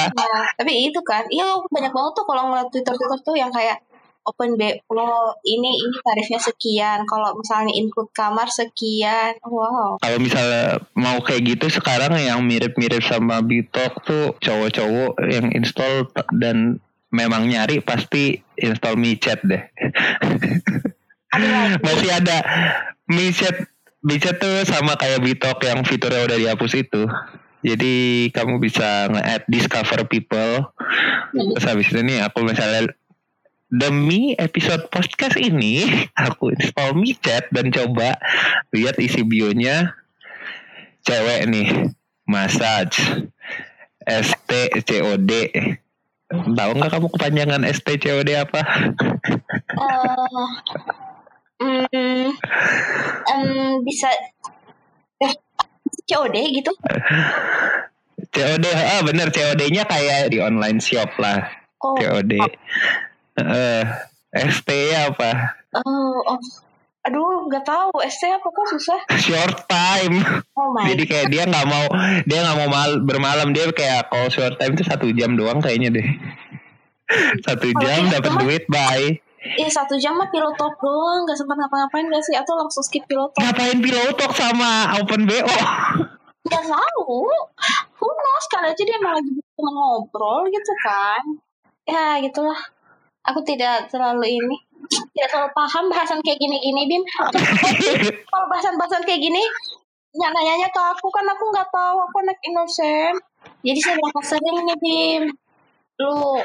Tapi 0.54 0.72
itu 0.86 1.00
kan, 1.02 1.26
iya 1.26 1.58
banyak 1.66 1.90
banget 1.90 2.12
tuh 2.14 2.22
kalau 2.22 2.42
ngeliat 2.46 2.70
Twitter 2.70 2.94
Twitter 2.94 3.18
tuh 3.26 3.34
yang 3.34 3.50
kayak 3.50 3.82
open 4.26 4.58
BO 4.58 5.08
ini 5.46 5.70
ini 5.70 5.96
tarifnya 6.02 6.40
sekian. 6.42 7.06
Kalau 7.06 7.38
misalnya 7.38 7.72
include 7.72 8.10
kamar 8.10 8.50
sekian. 8.50 9.38
Wow. 9.46 10.02
Kalau 10.02 10.18
misalnya 10.18 10.82
mau 10.98 11.22
kayak 11.22 11.56
gitu 11.56 11.70
sekarang 11.70 12.18
yang 12.18 12.42
mirip-mirip 12.42 13.00
sama 13.00 13.40
Bitok 13.40 13.92
tuh 14.02 14.24
cowok-cowok 14.42 15.22
yang 15.30 15.54
install 15.54 16.10
dan 16.34 16.82
memang 17.14 17.46
nyari 17.46 17.78
pasti 17.80 18.42
install 18.58 18.98
micet 18.98 19.40
deh. 19.46 19.62
Masih 21.80 22.10
ada 22.10 22.42
micet 23.06 23.70
micet 24.02 24.38
tuh 24.42 24.66
sama 24.66 24.98
kayak 24.98 25.22
Bitok 25.22 25.62
yang 25.66 25.86
fiturnya 25.86 26.26
udah 26.26 26.38
dihapus 26.38 26.72
itu. 26.82 27.06
Jadi 27.66 28.28
kamu 28.30 28.62
bisa 28.62 29.10
nge-add 29.10 29.42
discover 29.50 30.06
people. 30.06 30.70
Terus 31.34 31.66
habis 31.66 31.90
itu 31.90 31.98
nih 32.06 32.22
aku 32.22 32.46
misalnya 32.46 32.94
demi 33.66 34.38
episode 34.38 34.86
podcast 34.94 35.34
ini 35.34 35.82
aku 36.26 36.54
install 36.54 36.94
micet 36.94 37.50
dan 37.50 37.74
coba 37.74 38.18
lihat 38.70 38.98
isi 39.02 39.26
bionya. 39.26 39.94
Cewek 41.06 41.46
nih 41.50 41.68
massage. 42.26 42.98
STCOD 44.06 45.30
tahu 46.30 46.70
nggak 46.78 46.90
kamu 46.94 47.06
kepanjangan 47.10 47.62
STCOD 47.66 48.30
apa? 48.38 48.60
Eh, 51.56 51.64
hmm, 51.64 52.36
em, 53.32 53.80
bisa 53.80 54.12
eh 55.24 55.32
COD 56.04 56.36
gitu? 56.52 56.68
COD 58.28 58.64
ah 58.76 59.00
bener 59.00 59.32
COD-nya 59.32 59.88
kayak 59.88 60.36
di 60.36 60.44
online 60.44 60.84
shop 60.84 61.16
lah. 61.16 61.48
Oh 61.80 61.96
COD 61.96 62.36
eh 63.36 63.84
ST 64.32 64.68
apa? 64.96 65.56
Oh, 65.76 66.20
oh. 66.24 66.40
aduh 67.06 67.46
nggak 67.46 67.64
tahu. 67.64 68.02
ST 68.04 68.26
apa 68.28 68.46
kok 68.48 68.66
susah? 68.76 69.00
Short 69.26 69.68
time. 69.68 70.20
Oh 70.56 70.72
my 70.72 70.88
jadi 70.92 71.04
kayak 71.04 71.28
dia 71.32 71.42
nggak 71.46 71.66
mau 71.68 71.86
dia 72.24 72.38
nggak 72.42 72.58
mau 72.64 72.68
mal, 72.72 72.90
bermalam. 73.04 73.52
Dia 73.52 73.70
kayak 73.72 74.08
kalau 74.12 74.28
short 74.32 74.56
time 74.58 74.74
itu 74.74 74.84
satu 74.84 75.06
jam 75.12 75.36
doang 75.36 75.60
kayaknya 75.60 76.00
deh. 76.00 76.08
Satu 77.46 77.70
jam 77.78 78.10
dapat 78.10 78.34
duit 78.42 78.66
bye. 78.66 79.14
Iya 79.46 79.70
satu 79.70 79.94
jam 79.94 80.18
mah 80.18 80.26
pilot 80.26 80.58
talk 80.58 80.74
doang. 80.82 81.22
Nggak 81.22 81.38
sempat 81.38 81.54
ngapa-ngapain 81.54 82.10
gak 82.10 82.24
sih? 82.26 82.34
Atau 82.34 82.58
langsung 82.58 82.82
skip 82.82 83.06
pilot 83.06 83.30
talk? 83.30 83.46
Ngapain 83.46 83.78
pilotok 83.78 84.34
sama 84.34 84.90
open 84.98 85.22
bo 85.22 85.38
nggak 86.46 86.64
tahu. 86.66 87.30
Who 88.02 88.06
knows? 88.10 88.46
Kali 88.50 88.74
aja 88.74 88.82
dia 88.82 88.96
emang 88.98 89.14
lagi 89.18 89.30
teman 89.38 89.74
ngobrol 89.74 90.50
gitu 90.50 90.72
kan. 90.82 91.22
Ya 91.86 92.18
gitulah 92.18 92.58
aku 93.26 93.40
tidak 93.42 93.90
terlalu 93.90 94.38
ini 94.38 94.56
tidak 95.14 95.28
terlalu 95.34 95.50
paham 95.56 95.84
bahasan 95.90 96.18
kayak 96.22 96.38
gini-gini 96.38 96.82
Bim. 96.86 97.02
Kalau 98.30 98.46
bahasan-bahasan 98.46 99.02
kayak 99.02 99.20
gini 99.22 99.42
ya 100.16 100.32
nanyanya 100.32 100.72
ke 100.72 100.80
aku 100.80 101.12
kan 101.12 101.28
aku 101.28 101.44
nggak 101.52 101.68
tahu 101.68 101.96
aku 102.08 102.16
anak 102.24 102.40
inosen 102.40 103.12
jadi 103.60 103.78
saya 103.82 103.96
bakal 104.00 104.22
sering 104.24 104.56
nih 104.64 104.78
Bim. 104.78 105.22
Lu 106.00 106.40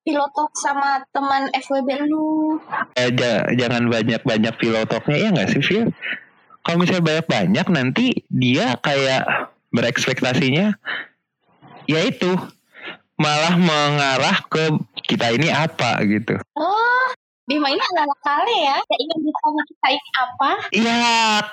pilotok 0.00 0.50
sama 0.56 1.04
teman 1.12 1.52
FWB 1.54 2.08
lu. 2.08 2.56
Eh, 2.96 3.12
ja- 3.14 3.46
jangan 3.52 3.86
banyak-banyak 3.86 4.54
pilotoknya 4.56 5.16
ya 5.16 5.28
nggak 5.30 5.50
sih 5.54 5.62
Phil? 5.62 5.86
Kalau 6.64 6.76
misalnya 6.80 7.04
banyak-banyak 7.04 7.66
nanti 7.72 8.06
dia 8.28 8.76
kayak 8.80 9.24
berekspektasinya 9.70 10.74
ya 11.86 12.00
itu 12.04 12.32
malah 13.20 13.54
mengarah 13.54 14.40
ke 14.48 14.72
kita 15.10 15.26
ini 15.34 15.50
apa 15.50 15.98
gitu. 16.06 16.38
oh 16.54 17.06
Bima 17.50 17.66
ini 17.66 17.82
adalah 17.82 18.14
kali 18.22 18.56
ya 18.62 18.78
ya 18.78 18.96
ingin 19.02 19.26
ditanya 19.26 19.62
kita 19.66 19.88
ini 19.90 20.10
apa 20.14 20.50
Ya 20.70 21.02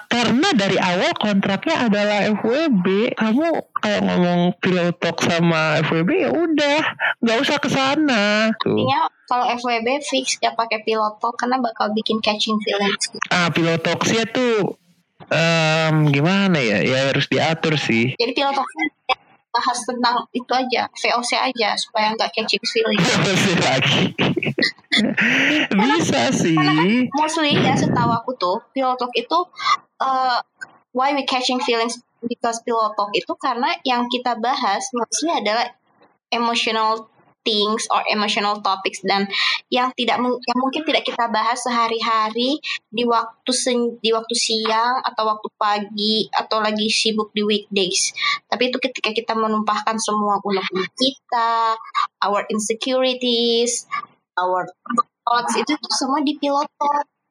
karena 0.06 0.48
dari 0.54 0.78
awal 0.78 1.10
kontraknya 1.18 1.90
adalah 1.90 2.22
FWB, 2.38 3.18
kamu 3.18 3.46
kayak 3.82 4.02
ngomong 4.06 4.42
pilotok 4.62 5.18
sama 5.26 5.82
FWB 5.82 6.10
ya 6.22 6.30
udah 6.30 6.80
nggak 7.18 7.38
usah 7.42 7.58
ke 7.58 7.70
sana. 7.74 8.54
Tuh. 8.62 8.78
Intinya 8.78 9.10
kalau 9.26 9.50
FWB 9.58 10.06
fix 10.06 10.38
gak 10.38 10.54
pakai 10.54 10.86
pilot 10.86 11.18
talk 11.18 11.34
karena 11.34 11.58
bakal 11.58 11.90
bikin 11.90 12.22
catching 12.22 12.62
feelings. 12.62 13.10
Ah 13.34 13.50
pilotoksnya 13.50 14.30
tuh 14.30 14.78
em, 15.34 16.14
gimana 16.14 16.62
ya? 16.62 16.86
Ya 16.86 17.10
harus 17.10 17.26
diatur 17.26 17.74
sih. 17.74 18.14
Jadi 18.22 18.38
pilot 18.38 18.54
talk 18.54 18.70
bahas 19.52 19.80
tentang 19.88 20.28
itu 20.36 20.52
aja, 20.54 20.86
VOC 20.92 21.32
aja 21.34 21.70
supaya 21.80 22.14
nggak 22.14 22.30
catching 22.36 22.64
feelings. 22.64 23.04
Masih 23.04 23.56
lagi. 23.62 24.04
Bisa 25.78 26.22
sih. 26.34 26.58
Mostly 27.14 27.58
ya 27.58 27.74
setahu 27.74 28.12
aku 28.14 28.32
tuh 28.38 28.58
pilot 28.72 28.98
talk 28.98 29.14
itu 29.18 29.40
uh, 30.02 30.40
why 30.94 31.14
we 31.14 31.26
catching 31.26 31.58
feelings 31.62 31.98
because 32.26 32.62
pilot 32.66 32.94
talk 32.98 33.10
itu 33.14 33.34
karena 33.38 33.78
yang 33.86 34.06
kita 34.10 34.38
bahas 34.38 34.86
mostly 34.94 35.34
adalah 35.34 35.74
emotional 36.30 37.10
things 37.48 37.88
or 37.88 38.04
emotional 38.12 38.60
topics 38.60 39.00
dan 39.08 39.32
yang 39.72 39.96
tidak 39.96 40.20
yang 40.20 40.60
mungkin 40.60 40.84
tidak 40.84 41.08
kita 41.08 41.32
bahas 41.32 41.64
sehari-hari 41.64 42.60
di 42.92 43.04
waktu 43.08 43.52
sen- 43.56 43.96
di 44.04 44.12
waktu 44.12 44.36
siang 44.36 45.00
atau 45.08 45.24
waktu 45.32 45.48
pagi 45.56 46.28
atau 46.36 46.60
lagi 46.60 46.92
sibuk 46.92 47.32
di 47.32 47.48
weekdays. 47.48 48.12
Tapi 48.52 48.68
itu 48.68 48.84
ketika 48.84 49.16
kita 49.16 49.32
menumpahkan 49.40 49.96
semua 49.96 50.44
unek-unek 50.44 50.92
kita, 50.92 51.80
our 52.28 52.44
insecurities, 52.52 53.88
our 54.36 54.68
thoughts 55.24 55.56
itu 55.56 55.72
semua 55.96 56.20
di 56.20 56.36
pilot. 56.36 56.68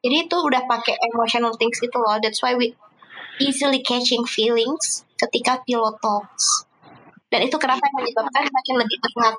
Jadi 0.01 0.17
itu 0.31 0.37
udah 0.39 0.65
pakai 0.65 0.97
emotional 1.13 1.53
things 1.61 1.77
itu 1.85 1.97
loh. 2.01 2.17
That's 2.23 2.41
why 2.41 2.57
we 2.57 2.73
easily 3.43 3.85
catching 3.85 4.25
feelings 4.25 5.05
ketika 5.21 5.61
pilot 5.65 6.01
talks. 6.01 6.65
Dan 7.27 7.43
itu 7.43 7.59
kenapa 7.59 7.83
yang 7.83 7.97
menyebabkan 8.01 8.47
makin 8.49 8.75
lebih 8.79 8.99
erat 9.03 9.37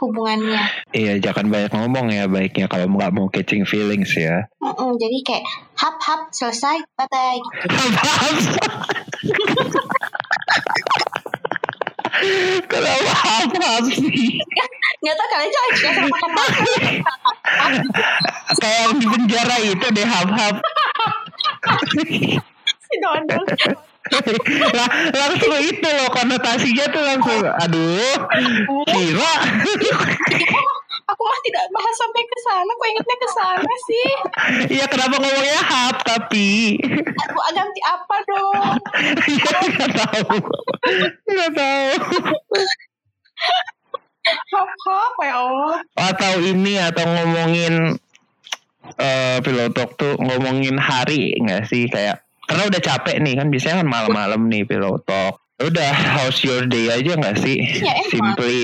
hubungannya. 0.00 0.62
Iya, 0.90 1.20
jangan 1.20 1.50
banyak 1.50 1.72
ngomong 1.74 2.06
ya 2.10 2.24
baiknya 2.26 2.66
kalau 2.66 2.90
nggak 2.90 3.12
mau 3.14 3.26
catching 3.30 3.62
feelings 3.68 4.14
ya. 4.16 4.48
Mm-mm, 4.62 4.96
jadi 4.98 5.18
kayak 5.22 5.44
hap 5.78 5.96
hap 6.02 6.20
selesai 6.32 6.82
bye 6.96 7.06
bye 7.10 7.38
gitu. 7.38 8.74
Kenapa 12.70 13.12
hap-hap 13.26 13.84
sih? 13.90 14.40
Nggak 15.04 15.14
tahu 15.18 15.28
kalian 15.28 15.50
coba 15.52 15.68
ya 15.76 15.90
sama 15.92 16.16
makan. 16.16 16.64
Kayak 18.56 18.84
di 18.96 19.06
penjara 19.10 19.56
itu 19.60 19.86
deh 19.92 20.06
hap-hap. 20.08 20.56
si 22.84 22.94
dodol. 23.02 23.44
lah, 24.78 24.88
langsung 25.12 25.54
itu 25.60 25.88
loh 25.88 26.08
konotasinya 26.10 26.84
tuh 26.90 27.02
langsung 27.02 27.40
aduh 27.42 28.14
kira 28.88 29.32
Aku 31.04 31.20
mah 31.20 31.40
tidak 31.44 31.68
bahas 31.68 31.96
sampai 32.00 32.24
ke 32.24 32.38
sana. 32.40 32.70
Kok 32.72 32.88
ingetnya 32.88 33.16
ke 33.20 33.28
sana 33.28 33.72
sih? 33.84 34.08
Iya 34.72 34.88
kenapa 34.88 35.20
ngomongnya 35.20 35.60
hap 35.60 36.00
tapi 36.00 36.80
Aku 37.28 37.38
ganti 37.52 37.80
apa 37.84 38.16
dong? 38.24 38.72
Iya 39.28 39.52
nggak 39.68 39.90
tahu 40.00 40.36
nggak 41.28 41.50
tahu 41.52 41.92
Hap 44.24 44.70
hap 44.88 45.14
ya 45.20 45.34
Allah. 45.36 45.76
atau 45.92 46.32
ini 46.40 46.80
atau 46.80 47.04
ngomongin 47.04 47.74
eh 48.96 49.36
pilotok 49.44 49.90
tuh 50.00 50.16
ngomongin 50.16 50.80
hari 50.80 51.36
nggak 51.36 51.68
sih 51.68 51.84
kayak 51.84 52.23
karena 52.46 52.62
udah 52.68 52.80
capek 52.80 53.16
nih 53.20 53.34
kan 53.36 53.48
biasanya 53.48 53.76
kan 53.82 53.88
malam-malam 53.88 54.40
nih 54.46 54.62
pilotok 54.64 55.40
udah 55.56 55.92
how's 56.18 56.42
your 56.42 56.66
day 56.66 56.90
aja 56.90 57.14
nggak 57.14 57.38
sih 57.38 57.58
Ya, 57.78 57.94
emang. 57.94 58.10
simply 58.10 58.58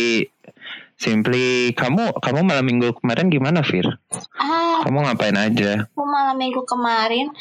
simply 0.97 1.47
kamu 1.73 2.13
kamu 2.19 2.41
malam 2.45 2.65
minggu 2.67 2.93
kemarin 2.99 3.33
gimana 3.33 3.65
Fir 3.65 3.89
Ah, 4.37 4.85
kamu 4.85 5.07
ngapain 5.07 5.37
aja 5.37 5.89
aku 5.89 6.03
malam 6.05 6.37
minggu 6.37 6.61
kemarin 6.65 7.33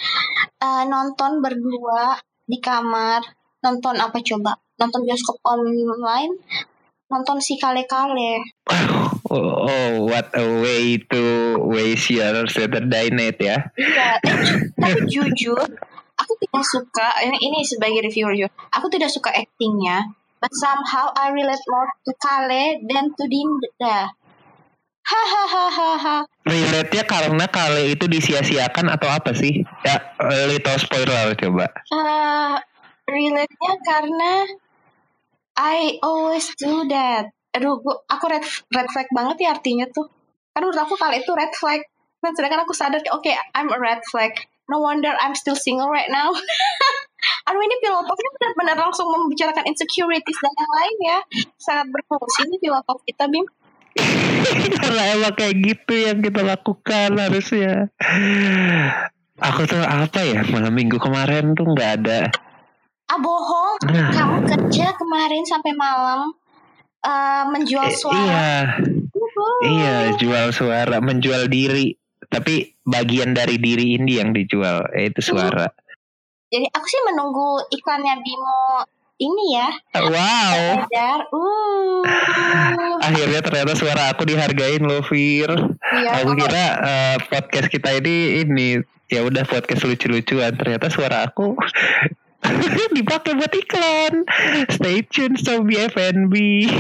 eh, 0.60 0.84
nonton 0.86 1.40
berdua 1.40 2.20
di 2.44 2.58
kamar. 2.58 3.22
Nonton 3.60 3.96
apa 3.96 4.18
coba? 4.20 4.56
Nonton 4.76 5.04
bioskop 5.04 5.38
online. 5.46 6.32
Nonton 7.12 7.38
si 7.38 7.60
kale 7.60 7.84
kale. 7.86 8.40
oh, 9.30 9.68
oh 9.68 9.90
what 10.08 10.32
a 10.34 10.46
way 10.58 10.98
to 10.98 11.22
waste 11.62 12.10
your 12.10 12.48
Saturday 12.48 13.12
night 13.12 13.38
ya 13.38 13.70
Iya, 13.76 14.18
eh, 14.24 14.38
tapi 14.74 15.06
jujur, 15.06 15.62
aku 16.20 16.34
tidak 16.44 16.64
suka. 16.68 17.08
Ini, 17.24 17.38
ini 17.40 17.60
sebagai 17.64 18.12
reviewer. 18.12 18.52
Aku 18.76 18.92
tidak 18.92 19.10
suka 19.10 19.32
actingnya. 19.32 20.12
But 20.40 20.56
somehow 20.56 21.12
I 21.20 21.36
relate 21.36 21.64
more 21.68 21.92
to 22.08 22.14
Kale 22.20 22.80
than 22.88 23.12
to 23.12 23.24
Dinda. 23.28 24.16
Hahaha. 25.10 26.22
relate-nya 26.46 27.02
karena 27.10 27.50
kali 27.50 27.98
itu 27.98 28.06
disia-siakan 28.06 28.94
atau 28.94 29.10
apa 29.10 29.34
sih 29.34 29.66
ya 29.82 29.98
little 30.46 30.78
spoiler 30.78 31.34
coba 31.34 31.66
Eh, 31.66 32.56
relate-nya 33.10 33.74
karena 33.90 34.34
I 35.60 35.98
always 36.06 36.46
do 36.56 36.86
that. 36.88 37.34
Aduh, 37.58 37.82
gua, 37.82 38.00
aku 38.08 38.32
red 38.32 38.46
red 38.72 38.88
flag 38.94 39.10
banget 39.12 39.44
ya 39.44 39.50
artinya 39.58 39.90
tuh. 39.92 40.08
Kan 40.56 40.64
menurut 40.64 40.80
aku 40.80 40.96
Kale 40.96 41.20
itu 41.20 41.32
red 41.36 41.52
flag. 41.52 41.84
Dan 42.20 42.32
sedangkan 42.36 42.64
aku 42.64 42.72
sadar, 42.76 43.04
oke, 43.12 43.32
I'm 43.56 43.72
a 43.72 43.80
red 43.80 44.00
flag. 44.08 44.36
No 44.70 44.80
wonder 44.80 45.12
I'm 45.18 45.34
still 45.34 45.58
single 45.58 45.90
right 45.90 46.08
now. 46.08 46.30
Aduh 47.46 47.62
ini 47.68 47.76
pilotoknya 47.82 48.30
benar-benar 48.38 48.78
langsung 48.80 49.10
membicarakan 49.10 49.66
insecurities 49.66 50.40
dan 50.40 50.54
yang 50.54 50.72
lain 50.72 50.96
ya. 51.02 51.20
Sangat 51.58 51.90
berfungsi 51.90 52.46
ini 52.46 52.58
pilotok 52.60 53.02
kita, 53.04 53.26
Bim. 53.28 53.46
karena 54.80 55.04
emang 55.12 55.34
kayak 55.34 55.56
gitu 55.60 55.94
yang 55.98 56.22
kita 56.22 56.40
lakukan 56.40 57.10
harusnya 57.18 57.90
aku 59.36 59.62
tuh 59.66 59.82
apa 59.82 60.20
ya 60.24 60.42
malam 60.48 60.72
minggu 60.72 60.96
kemarin 60.96 61.52
tuh 61.54 61.68
nggak 61.68 61.92
ada 62.00 62.22
Ah 63.10 63.18
bohong, 63.18 63.82
Nah. 63.90 64.14
kamu 64.14 64.38
kerja 64.46 64.94
kemarin 64.94 65.42
sampai 65.42 65.74
malam 65.74 66.30
eh, 67.02 67.44
menjual 67.50 67.90
Eh, 67.90 67.98
suara. 67.98 68.22
iya 68.22 68.50
Uhuh. 69.12 69.60
iya 69.66 69.96
jual 70.16 70.54
suara 70.54 71.02
menjual 71.02 71.50
diri 71.50 71.98
tapi 72.30 72.78
bagian 72.86 73.34
dari 73.34 73.58
diri 73.58 73.98
ini 73.98 74.22
yang 74.22 74.32
dijual 74.32 74.86
yaitu 74.94 75.22
suara 75.22 75.70
Jadi 76.50 76.66
aku 76.74 76.86
sih 76.90 77.02
menunggu 77.06 77.62
iklannya 77.70 78.26
Bimo 78.26 78.82
ini 79.20 79.46
ya. 79.60 79.70
wow 80.02 80.58
Beredar. 80.82 81.20
Uh. 81.30 82.02
akhirnya 83.04 83.42
ternyata 83.44 83.74
suara 83.76 84.10
aku 84.10 84.26
dihargain 84.26 84.82
loh 84.82 85.04
Fir 85.04 85.50
Iya, 86.00 86.10
aku 86.24 86.32
kira 86.40 86.66
eh, 86.82 87.18
podcast 87.28 87.68
kita 87.70 87.90
ini 88.00 88.46
ini 88.46 88.68
ya 89.10 89.26
udah 89.26 89.44
podcast 89.46 89.84
lucu-lucuan 89.90 90.54
ternyata 90.54 90.88
suara 90.90 91.26
aku 91.26 91.58
dipakai 92.98 93.36
buat 93.36 93.52
iklan. 93.52 94.24
Stay 94.72 95.04
tune 95.08 95.36
Sobi 95.36 95.76
FNB 95.76 96.34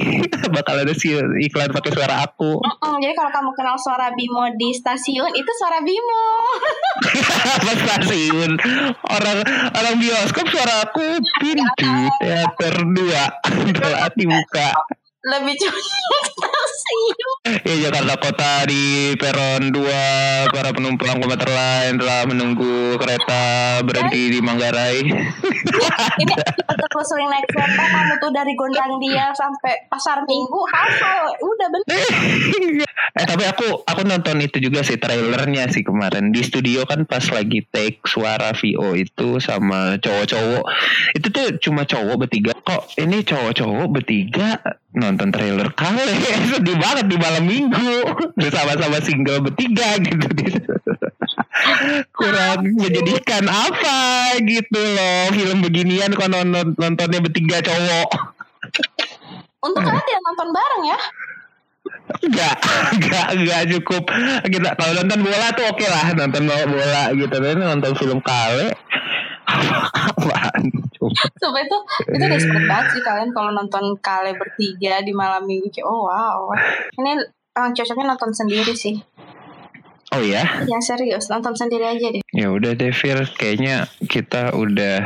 bakal 0.56 0.82
ada 0.82 0.94
si 0.96 1.14
iklan 1.18 1.72
pakai 1.72 1.92
suara 1.94 2.26
aku. 2.26 2.60
Mm-mm, 2.60 2.94
jadi 3.04 3.14
kalau 3.16 3.32
kamu 3.32 3.50
kenal 3.56 3.76
suara 3.76 4.12
Bimo 4.16 4.48
di 4.56 4.72
stasiun 4.72 5.32
itu 5.36 5.52
suara 5.60 5.84
Bimo. 5.84 6.26
apa 7.60 7.74
stasiun. 7.76 8.52
Orang 9.08 9.38
orang 9.76 9.96
bioskop 10.00 10.48
suara 10.48 10.90
aku 10.90 11.06
pintu 11.44 11.94
teater 12.24 12.76
dua. 12.96 13.24
Telah 13.70 14.10
dibuka 14.16 14.70
Lebih 15.20 15.52
cocok 15.60 16.49
stasiun. 16.80 17.38
Ya 17.68 17.76
Jakarta 17.90 18.16
Kota 18.20 18.54
di 18.66 19.14
peron 19.20 19.72
2 19.76 20.54
para 20.56 20.70
penumpang 20.72 21.20
komuter 21.20 21.50
lain 21.52 22.00
telah 22.00 22.22
menunggu 22.26 22.96
kereta 22.96 23.44
berhenti 23.84 24.38
di 24.38 24.40
Manggarai. 24.40 25.04
Ini 25.04 26.34
kita 26.36 27.02
sering 27.04 27.28
naik 27.28 27.48
kereta 27.52 27.84
kamu 27.84 28.14
tuh 28.24 28.32
dari 28.32 28.54
Gondang 28.56 29.00
Dia 29.04 29.32
sampai 29.36 29.76
Pasar 29.92 30.24
Minggu 30.24 30.60
hafal. 30.72 31.24
Udah 31.44 31.68
bener. 31.72 32.86
eh 33.18 33.26
tapi 33.26 33.44
aku 33.48 33.84
aku 33.90 34.02
nonton 34.06 34.38
itu 34.44 34.62
juga 34.62 34.86
sih 34.86 35.02
trailernya 35.02 35.66
sih 35.74 35.82
kemarin. 35.82 36.30
Di 36.30 36.46
studio 36.46 36.86
kan 36.86 37.10
pas 37.10 37.24
lagi 37.34 37.66
take 37.74 38.04
suara 38.06 38.54
VO 38.54 38.94
itu 38.94 39.42
sama 39.42 39.98
cowok-cowok. 39.98 40.64
Itu 41.18 41.28
tuh 41.34 41.48
cuma 41.64 41.84
cowok 41.90 42.28
bertiga. 42.28 42.54
Kok 42.54 43.02
ini 43.02 43.26
cowok-cowok 43.26 43.88
bertiga 43.90 44.62
nonton 44.94 45.34
trailer 45.34 45.74
kali? 45.74 46.14
Sedih 46.54 46.78
banget 46.78 47.06
di 47.10 47.18
malam 47.18 47.44
minggu. 47.50 47.94
Bersama-sama 48.38 49.02
single 49.02 49.42
bertiga 49.42 49.98
gitu. 49.98 50.28
Kurang 52.20 52.62
menjadikan 52.78 53.46
apa 53.50 54.38
gitu 54.44 54.80
loh. 54.80 55.34
Film 55.34 55.66
beginian 55.66 56.14
kok 56.14 56.30
nonton 56.30 56.78
nontonnya 56.78 57.20
bertiga 57.20 57.60
cowok. 57.66 58.10
Untuk 59.60 59.84
kalian 59.84 60.04
tidak 60.08 60.24
nonton 60.24 60.50
bareng 60.56 60.84
ya? 60.88 61.00
Enggak, 62.20 62.56
enggak, 62.98 63.28
enggak 63.38 63.62
cukup. 63.78 64.04
Kita 64.50 64.70
kalau 64.76 64.94
nonton 64.98 65.20
bola 65.22 65.48
tuh 65.54 65.66
oke 65.70 65.86
lah, 65.86 66.06
nonton 66.18 66.44
bola 66.50 67.04
gitu. 67.14 67.30
Tapi 67.30 67.56
nonton 67.58 67.94
film 67.96 68.20
kale 68.26 68.74
apaan? 69.50 70.64
Coba 71.40 71.58
itu 71.64 71.78
itu 72.14 72.26
desperate 72.28 72.68
banget 72.70 72.86
sih 72.94 73.02
kalian 73.02 73.30
kalau 73.34 73.50
nonton 73.56 73.98
kale 74.04 74.36
bertiga 74.36 75.02
di 75.02 75.14
malam 75.16 75.46
minggu 75.48 75.72
kayak 75.72 75.88
oh 75.88 76.06
wow. 76.06 76.42
Ini 77.00 77.24
emang 77.56 77.74
cocoknya 77.74 78.06
nonton 78.16 78.32
sendiri 78.36 78.74
sih. 78.76 79.00
Oh 80.10 80.26
ya, 80.26 80.42
Yang 80.66 80.90
serius 80.90 81.30
nonton 81.30 81.54
sendiri 81.54 81.86
aja 81.86 82.10
deh. 82.10 82.26
ya 82.34 82.50
udah 82.50 82.74
deh 82.74 82.90
Fir, 82.90 83.30
kayaknya 83.38 83.86
kita 84.10 84.58
udah 84.58 85.06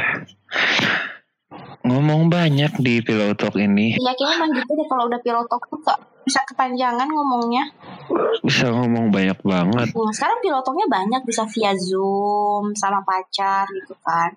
ngomong 1.84 2.32
banyak 2.32 2.72
di 2.80 3.04
Pillow 3.04 3.36
Talk 3.36 3.60
ini. 3.60 4.00
Ya 4.00 4.16
kayaknya 4.16 4.40
emang 4.40 4.52
gitu 4.56 4.72
deh 4.80 4.88
kalau 4.88 5.12
udah 5.12 5.20
pilotok 5.20 5.62
tuh 5.68 5.80
bisa 6.24 6.40
kepanjangan 6.48 7.08
ngomongnya. 7.08 7.68
Bisa 8.44 8.72
ngomong 8.72 9.12
banyak 9.12 9.40
banget. 9.44 9.88
Nah, 9.92 10.12
sekarang 10.16 10.40
pilotoknya 10.44 10.88
banyak 10.88 11.22
bisa 11.28 11.44
via 11.52 11.72
Zoom 11.76 12.76
sama 12.76 13.04
pacar 13.04 13.68
gitu 13.72 13.96
kan. 14.04 14.32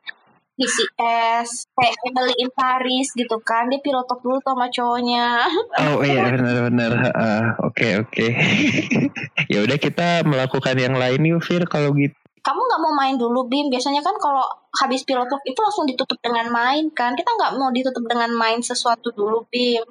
PCS, 0.56 1.68
kayak 1.76 1.96
Emily 2.08 2.34
in 2.40 2.48
Paris 2.48 3.12
gitu 3.12 3.36
kan. 3.44 3.68
Dia 3.68 3.76
pilotok 3.84 4.24
dulu 4.24 4.40
tuh 4.40 4.56
sama 4.56 4.66
cowoknya. 4.72 5.44
Oh 5.96 6.00
iya 6.00 6.32
benar-benar. 6.32 6.92
Heeh, 6.96 7.42
Oke 7.60 7.88
oke. 8.00 8.26
ya 9.52 9.58
udah 9.60 9.76
kita 9.76 10.24
melakukan 10.24 10.76
yang 10.80 10.96
lain 10.96 11.20
yuk 11.28 11.44
Fir 11.44 11.68
kalau 11.68 11.92
gitu. 11.92 12.16
Kamu 12.46 12.62
nggak 12.62 12.78
mau 12.78 12.94
main 12.94 13.18
dulu, 13.18 13.50
Bim? 13.50 13.66
Biasanya 13.74 14.06
kan 14.06 14.14
kalau 14.22 14.46
habis 14.78 15.02
pilotok 15.02 15.42
itu 15.50 15.58
langsung 15.58 15.82
ditutup 15.82 16.14
dengan 16.22 16.46
main 16.54 16.86
kan. 16.94 17.18
Kita 17.18 17.26
nggak 17.26 17.58
mau 17.58 17.74
ditutup 17.74 18.06
dengan 18.06 18.30
main 18.38 18.62
sesuatu 18.62 19.10
dulu, 19.10 19.50
Bim. 19.50 19.82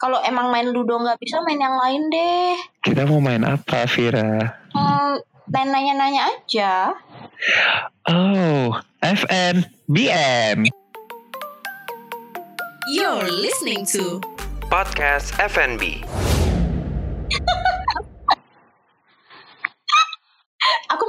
Kalau 0.00 0.16
emang 0.24 0.48
main 0.48 0.72
Ludo 0.72 0.96
nggak 0.96 1.20
bisa, 1.20 1.44
main 1.44 1.60
yang 1.60 1.76
lain 1.76 2.08
deh. 2.08 2.56
Kita 2.80 3.04
mau 3.04 3.20
main 3.20 3.44
apa 3.44 3.84
Vira? 3.84 4.64
Hmm, 4.72 5.20
main 5.52 5.68
nanya-nanya 5.68 6.40
aja. 6.40 6.96
Oh, 8.08 8.80
FN 9.04 9.68
BM. 9.84 10.72
You're 12.96 13.28
listening 13.28 13.84
to 13.92 14.24
Podcast 14.72 15.36
FNB. 15.36 16.00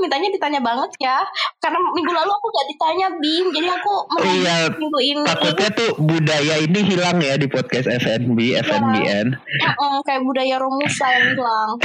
mintanya 0.02 0.30
ditanya 0.34 0.60
banget 0.60 0.92
ya. 0.98 1.18
Karena 1.62 1.78
minggu 1.94 2.12
lalu 2.12 2.32
aku 2.34 2.48
gak 2.52 2.68
ditanya 2.74 3.08
Bim, 3.22 3.46
jadi 3.54 3.68
aku 3.70 3.94
menunggu 4.12 4.42
Iya, 4.42 4.58
minggu 4.76 5.00
ini. 5.00 5.22
Takutnya 5.24 5.70
tuh 5.72 5.92
budaya 6.02 6.56
ini 6.58 6.80
hilang 6.84 7.18
ya 7.22 7.38
di 7.38 7.48
podcast 7.48 7.88
FNB, 7.88 8.38
FNBN. 8.66 9.28
Heeh, 9.38 9.96
kayak 10.04 10.22
budaya 10.26 10.56
Romusa 10.60 11.08
yang 11.10 11.26
hilang. 11.38 11.72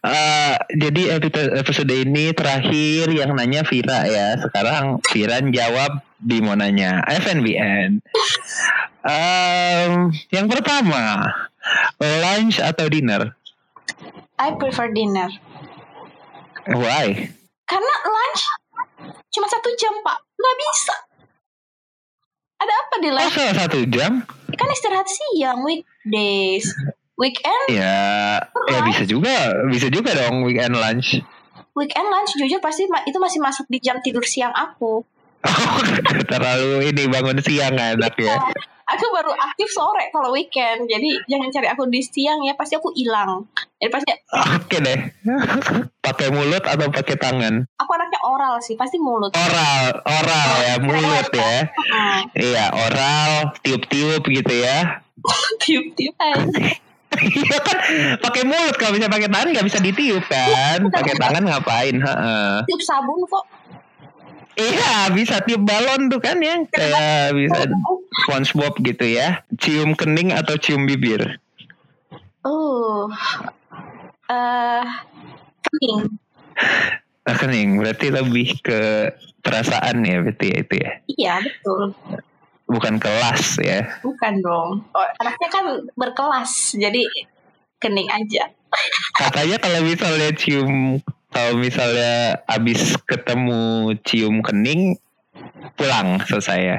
Eh, 0.00 0.54
jadi 0.74 1.22
episode, 1.54 1.92
ini 1.94 2.34
terakhir 2.34 3.06
yang 3.14 3.30
nanya 3.38 3.62
Vira 3.62 4.02
ya. 4.10 4.34
Sekarang 4.42 4.98
Vira 5.06 5.38
jawab 5.38 6.02
di 6.18 6.42
mau 6.42 6.58
nanya 6.58 6.98
FNBN. 7.06 8.02
Em, 9.06 9.92
yang 10.34 10.46
pertama, 10.50 11.30
lunch 12.00 12.58
atau 12.58 12.90
dinner? 12.90 13.38
I 14.40 14.56
prefer 14.56 14.90
dinner. 14.90 15.30
Why? 16.66 17.06
Karena 17.64 17.94
lunch 18.04 18.42
cuma 19.30 19.46
satu 19.46 19.70
jam 19.74 19.94
pak, 20.00 20.18
nggak 20.34 20.56
bisa. 20.58 20.94
Ada 22.58 22.72
apa 22.76 22.94
di 22.98 23.08
Oh, 23.08 23.14
lunch? 23.14 23.32
salah 23.32 23.56
satu 23.56 23.78
jam? 23.86 24.12
Kan 24.50 24.68
istirahat 24.68 25.06
siang, 25.06 25.62
weekdays, 25.62 26.66
weekend, 27.14 27.64
Ya, 27.70 28.36
ya 28.66 28.78
bisa 28.82 29.04
juga, 29.04 29.32
bisa 29.66 29.88
juga 29.88 30.12
dong 30.12 30.42
weekend 30.42 30.74
lunch. 30.74 31.22
weekend 31.72 32.04
lunch 32.04 32.34
jujur 32.36 32.58
pasti 32.58 32.84
itu 32.84 33.16
masih 33.16 33.40
masuk 33.40 33.64
di 33.66 33.78
jam 33.78 33.96
tidur 34.00 34.20
siang 34.20 34.52
aku. 34.52 35.00
Oh, 35.40 35.78
terlalu 36.30 36.90
ini 36.90 37.08
bangun 37.08 37.40
siang 37.40 37.72
enak 37.72 38.12
ya. 38.14 38.36
Aku 38.90 39.06
baru 39.14 39.30
aktif 39.30 39.70
sore 39.70 40.10
kalau 40.10 40.34
weekend, 40.34 40.90
jadi 40.90 41.22
jangan 41.30 41.48
cari 41.54 41.68
aku 41.70 41.86
di 41.86 42.02
siang 42.02 42.42
ya, 42.42 42.58
pasti 42.58 42.74
aku 42.74 42.90
hilang. 42.98 43.46
Jadi 43.78 43.90
pasti 43.90 44.10
Oke 44.58 44.82
deh. 44.82 44.98
Pakai 46.02 46.34
mulut 46.34 46.64
atau 46.66 46.90
pakai 46.90 47.14
tangan? 47.14 47.62
aku 47.78 47.90
anaknya 47.94 48.20
oral 48.26 48.58
sih, 48.58 48.74
pasti 48.74 48.98
mulut. 48.98 49.30
Oral, 49.30 49.84
oral 50.02 50.50
ya, 50.66 50.74
mulut 50.82 51.28
ya. 51.30 51.70
Hmm. 51.70 52.18
Iya, 52.34 52.64
oral, 52.74 53.30
tiup-tiup 53.62 54.26
gitu 54.26 54.54
ya. 54.58 55.06
Tiup-tiup 55.62 56.14
aja. 56.18 56.74
Iya 57.10 57.58
kan, 57.58 57.78
pakai 58.22 58.42
mulut 58.46 58.74
kalau 58.78 58.94
bisa 58.94 59.10
pakai 59.10 59.26
tangan 59.26 59.50
nggak 59.50 59.66
bisa 59.66 59.78
ditiup 59.82 60.22
kan? 60.30 60.78
Pakai 60.90 61.14
tangan 61.18 61.42
ngapain? 61.42 61.94
Heeh. 61.98 62.54
Tiup 62.70 62.82
sabun 62.82 63.22
kok. 63.26 63.59
Iya, 64.58 65.14
bisa 65.14 65.40
tiup 65.46 65.62
balon 65.64 66.10
tuh 66.10 66.18
kan 66.18 66.38
ya, 66.42 66.58
kayak 66.68 67.34
bisa 67.38 67.70
SpongeBob 68.24 68.74
gitu 68.82 69.06
ya. 69.06 69.46
Cium 69.56 69.94
kening 69.94 70.34
atau 70.34 70.58
cium 70.58 70.84
bibir? 70.84 71.38
Oh. 72.42 73.08
Eh 74.30 74.86
kening. 75.66 75.98
Nah, 77.20 77.36
kening 77.36 77.78
berarti 77.78 78.06
lebih 78.10 78.58
ke 78.64 79.12
perasaan 79.40 80.02
ya 80.04 80.20
berarti 80.24 80.46
ya 80.50 80.56
itu 80.60 80.74
ya. 80.76 80.92
Iya, 81.06 81.34
betul. 81.46 81.82
Bukan 82.70 83.02
kelas 83.02 83.58
ya. 83.64 83.98
Bukan 84.04 84.42
dong. 84.44 84.86
Oh, 84.94 85.06
anaknya 85.18 85.48
kan 85.50 85.64
berkelas, 85.98 86.78
jadi 86.78 87.02
kening 87.82 88.06
aja. 88.06 88.52
Katanya 89.18 89.58
kalau 89.58 89.82
misalnya 89.82 90.30
cium 90.36 91.02
kalau 91.30 91.52
misalnya 91.58 92.42
abis 92.46 92.98
ketemu 93.06 93.94
cium 94.02 94.42
kening 94.42 94.98
pulang 95.78 96.20
selesai 96.26 96.60
ya. 96.60 96.78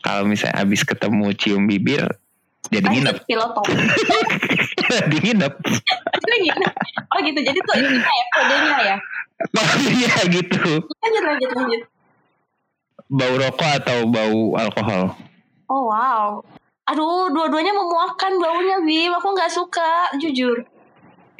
Kalau 0.00 0.24
misalnya 0.24 0.62
abis 0.62 0.86
ketemu 0.86 1.34
cium 1.36 1.66
bibir 1.68 2.06
jadi 2.70 2.86
nginep. 2.92 3.16
Jadi 4.90 5.16
nginep. 5.26 5.54
Jadi 6.20 6.36
gini. 6.44 6.66
Oh 7.10 7.18
gitu, 7.24 7.40
jadi 7.42 7.58
tuh 7.58 7.74
ininya 7.74 8.06
ya, 8.06 8.24
kodenya 8.36 8.78
ya. 8.86 8.96
Oh 9.56 9.70
iya 9.88 10.14
gitu. 10.30 10.64
Lanjut, 10.84 11.22
lanjut, 11.26 11.50
lanjut. 11.56 11.82
Bau 13.10 13.34
rokok 13.34 13.70
atau 13.82 13.98
bau 14.06 14.54
alkohol? 14.54 15.18
Oh 15.66 15.90
wow. 15.90 16.44
Aduh, 16.86 17.30
dua-duanya 17.34 17.74
memuakan 17.74 18.32
baunya, 18.38 18.76
Bim. 18.82 19.14
Aku 19.18 19.34
nggak 19.34 19.50
suka, 19.50 20.14
jujur. 20.18 20.62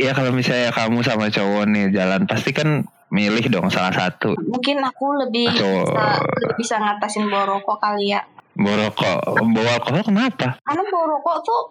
Ya 0.00 0.16
kalau 0.16 0.32
misalnya 0.32 0.72
kamu 0.72 1.04
sama 1.04 1.28
cowok 1.28 1.68
nih 1.68 1.92
jalan 1.92 2.24
pasti 2.24 2.56
kan 2.56 2.88
milih 3.12 3.44
dong 3.52 3.68
salah 3.68 3.92
satu. 3.92 4.32
Mungkin 4.48 4.80
aku 4.80 5.12
lebih 5.28 5.52
Cowok. 5.52 5.92
bisa, 5.92 6.04
lebih 6.24 6.56
bisa 6.56 6.74
ngatasin 6.80 7.28
rokok 7.28 7.76
kali 7.76 8.16
ya. 8.16 8.24
Bau 8.56 8.72
rokok, 8.80 9.18
bau 9.44 9.68
alkohol 9.68 10.02
kenapa? 10.08 10.56
Karena 10.64 10.82
rokok 10.88 11.36
tuh 11.44 11.62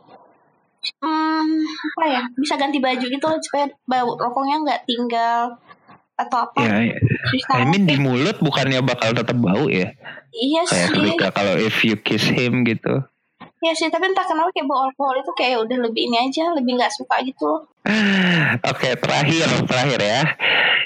hmm, 1.02 1.50
apa 1.65 2.04
ya 2.08 2.22
bisa 2.38 2.54
ganti 2.56 2.78
baju 2.78 3.02
gitu 3.02 3.26
loh, 3.26 3.39
supaya 3.42 3.65
bau 3.89 4.13
rokoknya 4.13 4.56
nggak 4.62 4.82
tinggal 4.86 5.58
atau 6.20 6.38
apa 6.46 6.60
Ya, 6.68 6.76
ya. 6.92 6.98
I 7.56 7.65
mean 7.65 7.88
di 7.88 7.96
mulut 7.96 8.44
bukannya 8.44 8.84
bakal 8.84 9.15
tetap 9.15 9.39
bau 9.39 9.72
ya? 9.72 9.89
iya 10.36 10.62
Kayak 10.68 10.88
sih 10.94 11.15
kalau 11.34 11.56
if 11.58 11.82
you 11.82 11.96
kiss 11.98 12.28
him 12.28 12.68
gitu. 12.68 13.02
Iya 13.60 13.74
sih 13.74 13.88
tapi 13.88 14.08
entah 14.08 14.24
kenapa 14.24 14.50
kayak 14.52 14.67
bau 14.67 14.88
alkohol 14.88 15.19
itu 15.19 15.32
kayak 15.36 15.58
udah 15.63 15.78
lebih 15.84 16.08
ini 16.08 16.17
aja 16.26 16.52
lebih 16.54 16.80
nggak 16.80 16.91
suka 16.91 17.19
gitu 17.24 17.67
Oke 18.62 18.93
terakhir 18.95 19.50
terakhir 19.65 20.00
ya. 20.00 20.22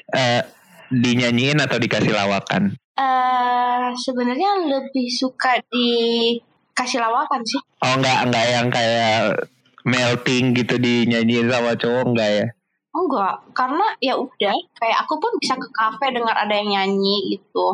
Eh, 0.10 0.42
dinyanyiin 0.88 1.60
atau 1.60 1.76
dikasih 1.76 2.14
lawakan? 2.14 2.78
eh 2.94 3.90
sebenarnya 3.98 4.70
lebih 4.70 5.10
suka 5.10 5.58
dikasih 5.68 7.02
lawakan 7.02 7.42
sih 7.42 7.58
Oh 7.82 7.98
enggak 7.98 8.30
enggak 8.30 8.46
yang 8.48 8.68
kayak 8.70 9.50
melting 9.84 10.54
gitu 10.54 10.78
dinyanyiin 10.78 11.50
sama 11.50 11.74
cowok 11.74 12.14
enggak 12.14 12.30
ya? 12.30 12.48
enggak 12.94 13.34
karena 13.58 13.86
ya 13.98 14.14
udah 14.14 14.54
kayak 14.78 14.98
aku 15.02 15.18
pun 15.18 15.34
bisa 15.42 15.58
ke 15.58 15.66
kafe 15.74 16.14
dengar 16.14 16.38
ada 16.38 16.54
yang 16.54 16.70
nyanyi 16.70 17.34
gitu 17.34 17.74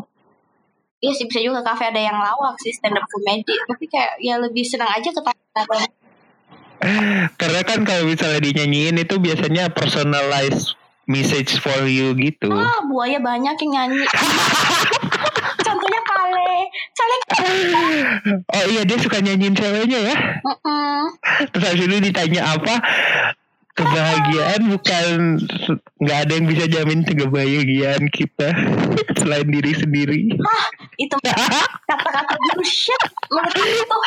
Iya 1.00 1.12
sih 1.16 1.26
bisa 1.32 1.40
juga 1.40 1.64
kafe 1.64 1.96
ada 1.96 2.02
yang 2.02 2.20
lawak 2.20 2.60
sih 2.60 2.76
stand 2.76 3.00
up 3.00 3.08
comedy 3.08 3.56
tapi 3.68 3.88
kayak 3.88 4.20
ya 4.20 4.36
lebih 4.36 4.68
senang 4.68 4.92
aja 4.92 5.10
ketawa 5.12 5.80
Karena 7.36 7.62
kan 7.68 7.84
kalau 7.84 8.08
misalnya 8.08 8.40
dinyanyiin 8.40 8.96
itu 9.00 9.16
biasanya 9.20 9.72
personalized 9.72 10.76
message 11.10 11.60
for 11.60 11.88
you 11.90 12.14
gitu. 12.16 12.48
ah 12.52 12.86
buaya 12.86 13.18
banyak 13.20 13.56
yang 13.66 13.72
nyanyi 13.74 14.06
contohnya 15.66 16.02
kale 16.06 16.52
kale 16.94 17.16
Oh 18.50 18.66
iya 18.70 18.82
dia 18.86 18.98
suka 19.00 19.18
nyanyiin 19.24 19.56
ceweknya 19.56 20.00
ya. 20.12 20.16
Terus 21.54 21.64
habis 21.66 21.86
itu 21.88 21.98
ditanya 22.12 22.42
apa? 22.58 22.74
Kebahagiaan 23.74 24.62
bukan 24.76 25.40
nggak 26.04 26.18
ada 26.28 26.32
yang 26.36 26.48
bisa 26.52 26.66
jamin 26.68 27.00
kebahagiaan 27.08 28.04
kita 28.12 28.52
selain 29.20 29.48
diri 29.48 29.72
sendiri. 29.72 30.20
Itu 31.00 31.16
kata-kata 31.24 32.36
bullshit 32.54 33.02
menurut 33.32 33.56
aku 33.56 33.72
itu? 33.72 33.98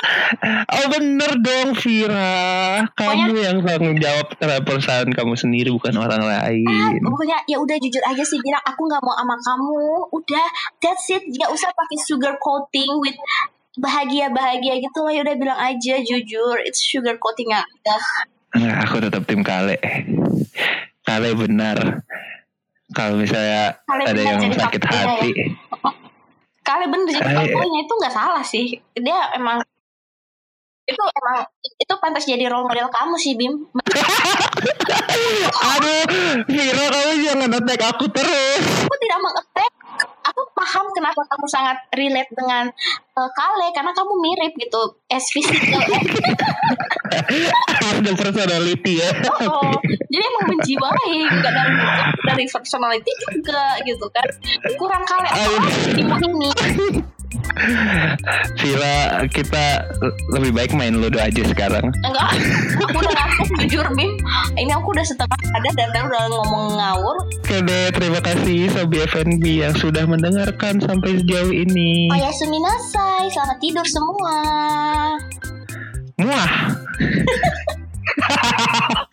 Oh 0.68 0.86
bener 0.92 1.30
dong 1.40 1.68
Vira. 1.72 2.84
Kamu 2.92 3.32
yang 3.32 3.58
tanggung 3.64 3.96
jawab 3.96 4.28
terhadap 4.36 4.62
perusahaan 4.68 5.08
kamu 5.08 5.34
sendiri 5.34 5.72
Bukan 5.72 5.96
orang 5.96 6.20
lain. 6.20 7.00
Pokoknya 7.00 7.40
ya 7.48 7.56
udah 7.56 7.76
jujur 7.80 8.04
aja 8.04 8.20
sih 8.20 8.38
bilang 8.44 8.60
aku 8.68 8.84
nggak 8.84 9.00
mau 9.00 9.16
sama 9.16 9.36
kamu. 9.40 9.84
Udah 10.12 10.46
that's 10.84 11.08
it. 11.08 11.24
Nggak 11.24 11.48
usah 11.48 11.72
pakai 11.72 11.98
sugar 12.04 12.36
coating 12.36 12.92
with 13.00 13.16
bahagia 13.80 14.28
bahagia 14.28 14.76
gitu 14.78 15.00
loh. 15.00 15.12
Ya 15.12 15.24
udah 15.24 15.36
bilang 15.40 15.58
aja 15.58 15.94
jujur. 16.04 16.60
It's 16.60 16.84
sugar 16.84 17.16
coating 17.16 17.56
ya 17.56 17.64
Enggak, 18.52 18.76
Aku 18.84 19.00
tetap 19.00 19.24
tim 19.24 19.40
Kale. 19.40 19.80
Kale 21.08 21.30
benar. 21.32 22.04
Kalau 22.92 23.16
misalnya 23.16 23.80
Kale 23.88 24.04
ada 24.04 24.20
yang 24.20 24.52
sakit 24.52 24.82
fuckboy 24.84 25.32
ya. 25.32 25.46
Kali 26.62 26.86
bener 26.88 27.10
jadi 27.10 27.30
fuckboynya 27.34 27.80
itu 27.84 27.92
nggak 27.98 28.14
salah 28.14 28.44
sih. 28.46 28.78
Dia 28.96 29.34
emang 29.36 29.60
itu 30.82 30.98
emang 30.98 31.46
itu 31.62 31.94
pantas 32.02 32.26
jadi 32.26 32.50
role 32.50 32.66
model 32.66 32.90
kamu 32.90 33.14
sih 33.18 33.38
Bim. 33.38 33.54
Aduh 35.72 36.42
Vira 36.50 36.84
kamu 36.90 37.12
jangan 37.22 37.50
attack 37.54 37.82
aku 37.86 38.06
terus. 38.10 38.62
Aku 38.86 38.96
tidak 38.98 39.18
aku 39.22 39.30
paham 40.62 40.86
kenapa 40.94 41.20
kamu 41.26 41.46
sangat 41.50 41.76
relate 41.98 42.30
dengan 42.30 42.70
eh, 43.18 43.30
Kale 43.34 43.68
karena 43.74 43.90
kamu 43.90 44.12
mirip 44.22 44.52
gitu 44.54 44.82
as 45.10 45.26
physical. 45.34 45.82
Ada 47.82 48.12
personality 48.14 49.02
ya. 49.02 49.10
Oh, 49.42 49.74
jadi 49.84 50.22
emang 50.22 50.54
menjiwai 50.54 51.18
nggak 51.28 51.52
dari 51.52 51.74
dari 52.30 52.44
personality 52.46 53.12
juga 53.26 53.76
gitu 53.82 54.06
kan. 54.14 54.28
Kurang 54.78 55.02
Kale. 55.02 55.28
Apa 55.34 55.50
ini 55.90 57.02
Vira 58.60 59.24
kita 59.28 59.86
lebih 60.32 60.50
baik 60.52 60.72
main 60.76 60.94
ludo 60.96 61.18
aja 61.18 61.42
sekarang. 61.46 61.88
Enggak. 62.04 62.30
Aku 62.82 62.98
udah 62.98 63.12
ngantuk 63.12 63.48
jujur 63.64 63.86
Bim. 63.96 64.12
Ini 64.56 64.72
aku 64.76 64.92
udah 64.92 65.04
setengah 65.06 65.38
ada 65.52 65.70
dan 65.76 65.88
tadi 65.92 66.04
udah 66.06 66.22
ngomong 66.30 66.76
ngawur. 66.76 67.16
Oke 67.42 67.58
deh 67.64 67.92
terima 67.92 68.20
kasih 68.24 68.70
Sobi 68.72 69.04
FNB 69.04 69.44
yang 69.66 69.74
sudah 69.76 70.04
mendengarkan 70.08 70.80
sampai 70.80 71.20
sejauh 71.20 71.52
ini. 71.52 72.08
Oh 72.12 72.18
ya 72.18 72.30
suminasai 72.32 73.28
selamat 73.32 73.58
tidur 73.60 73.86
semua. 73.86 74.36
Muah 76.20 76.50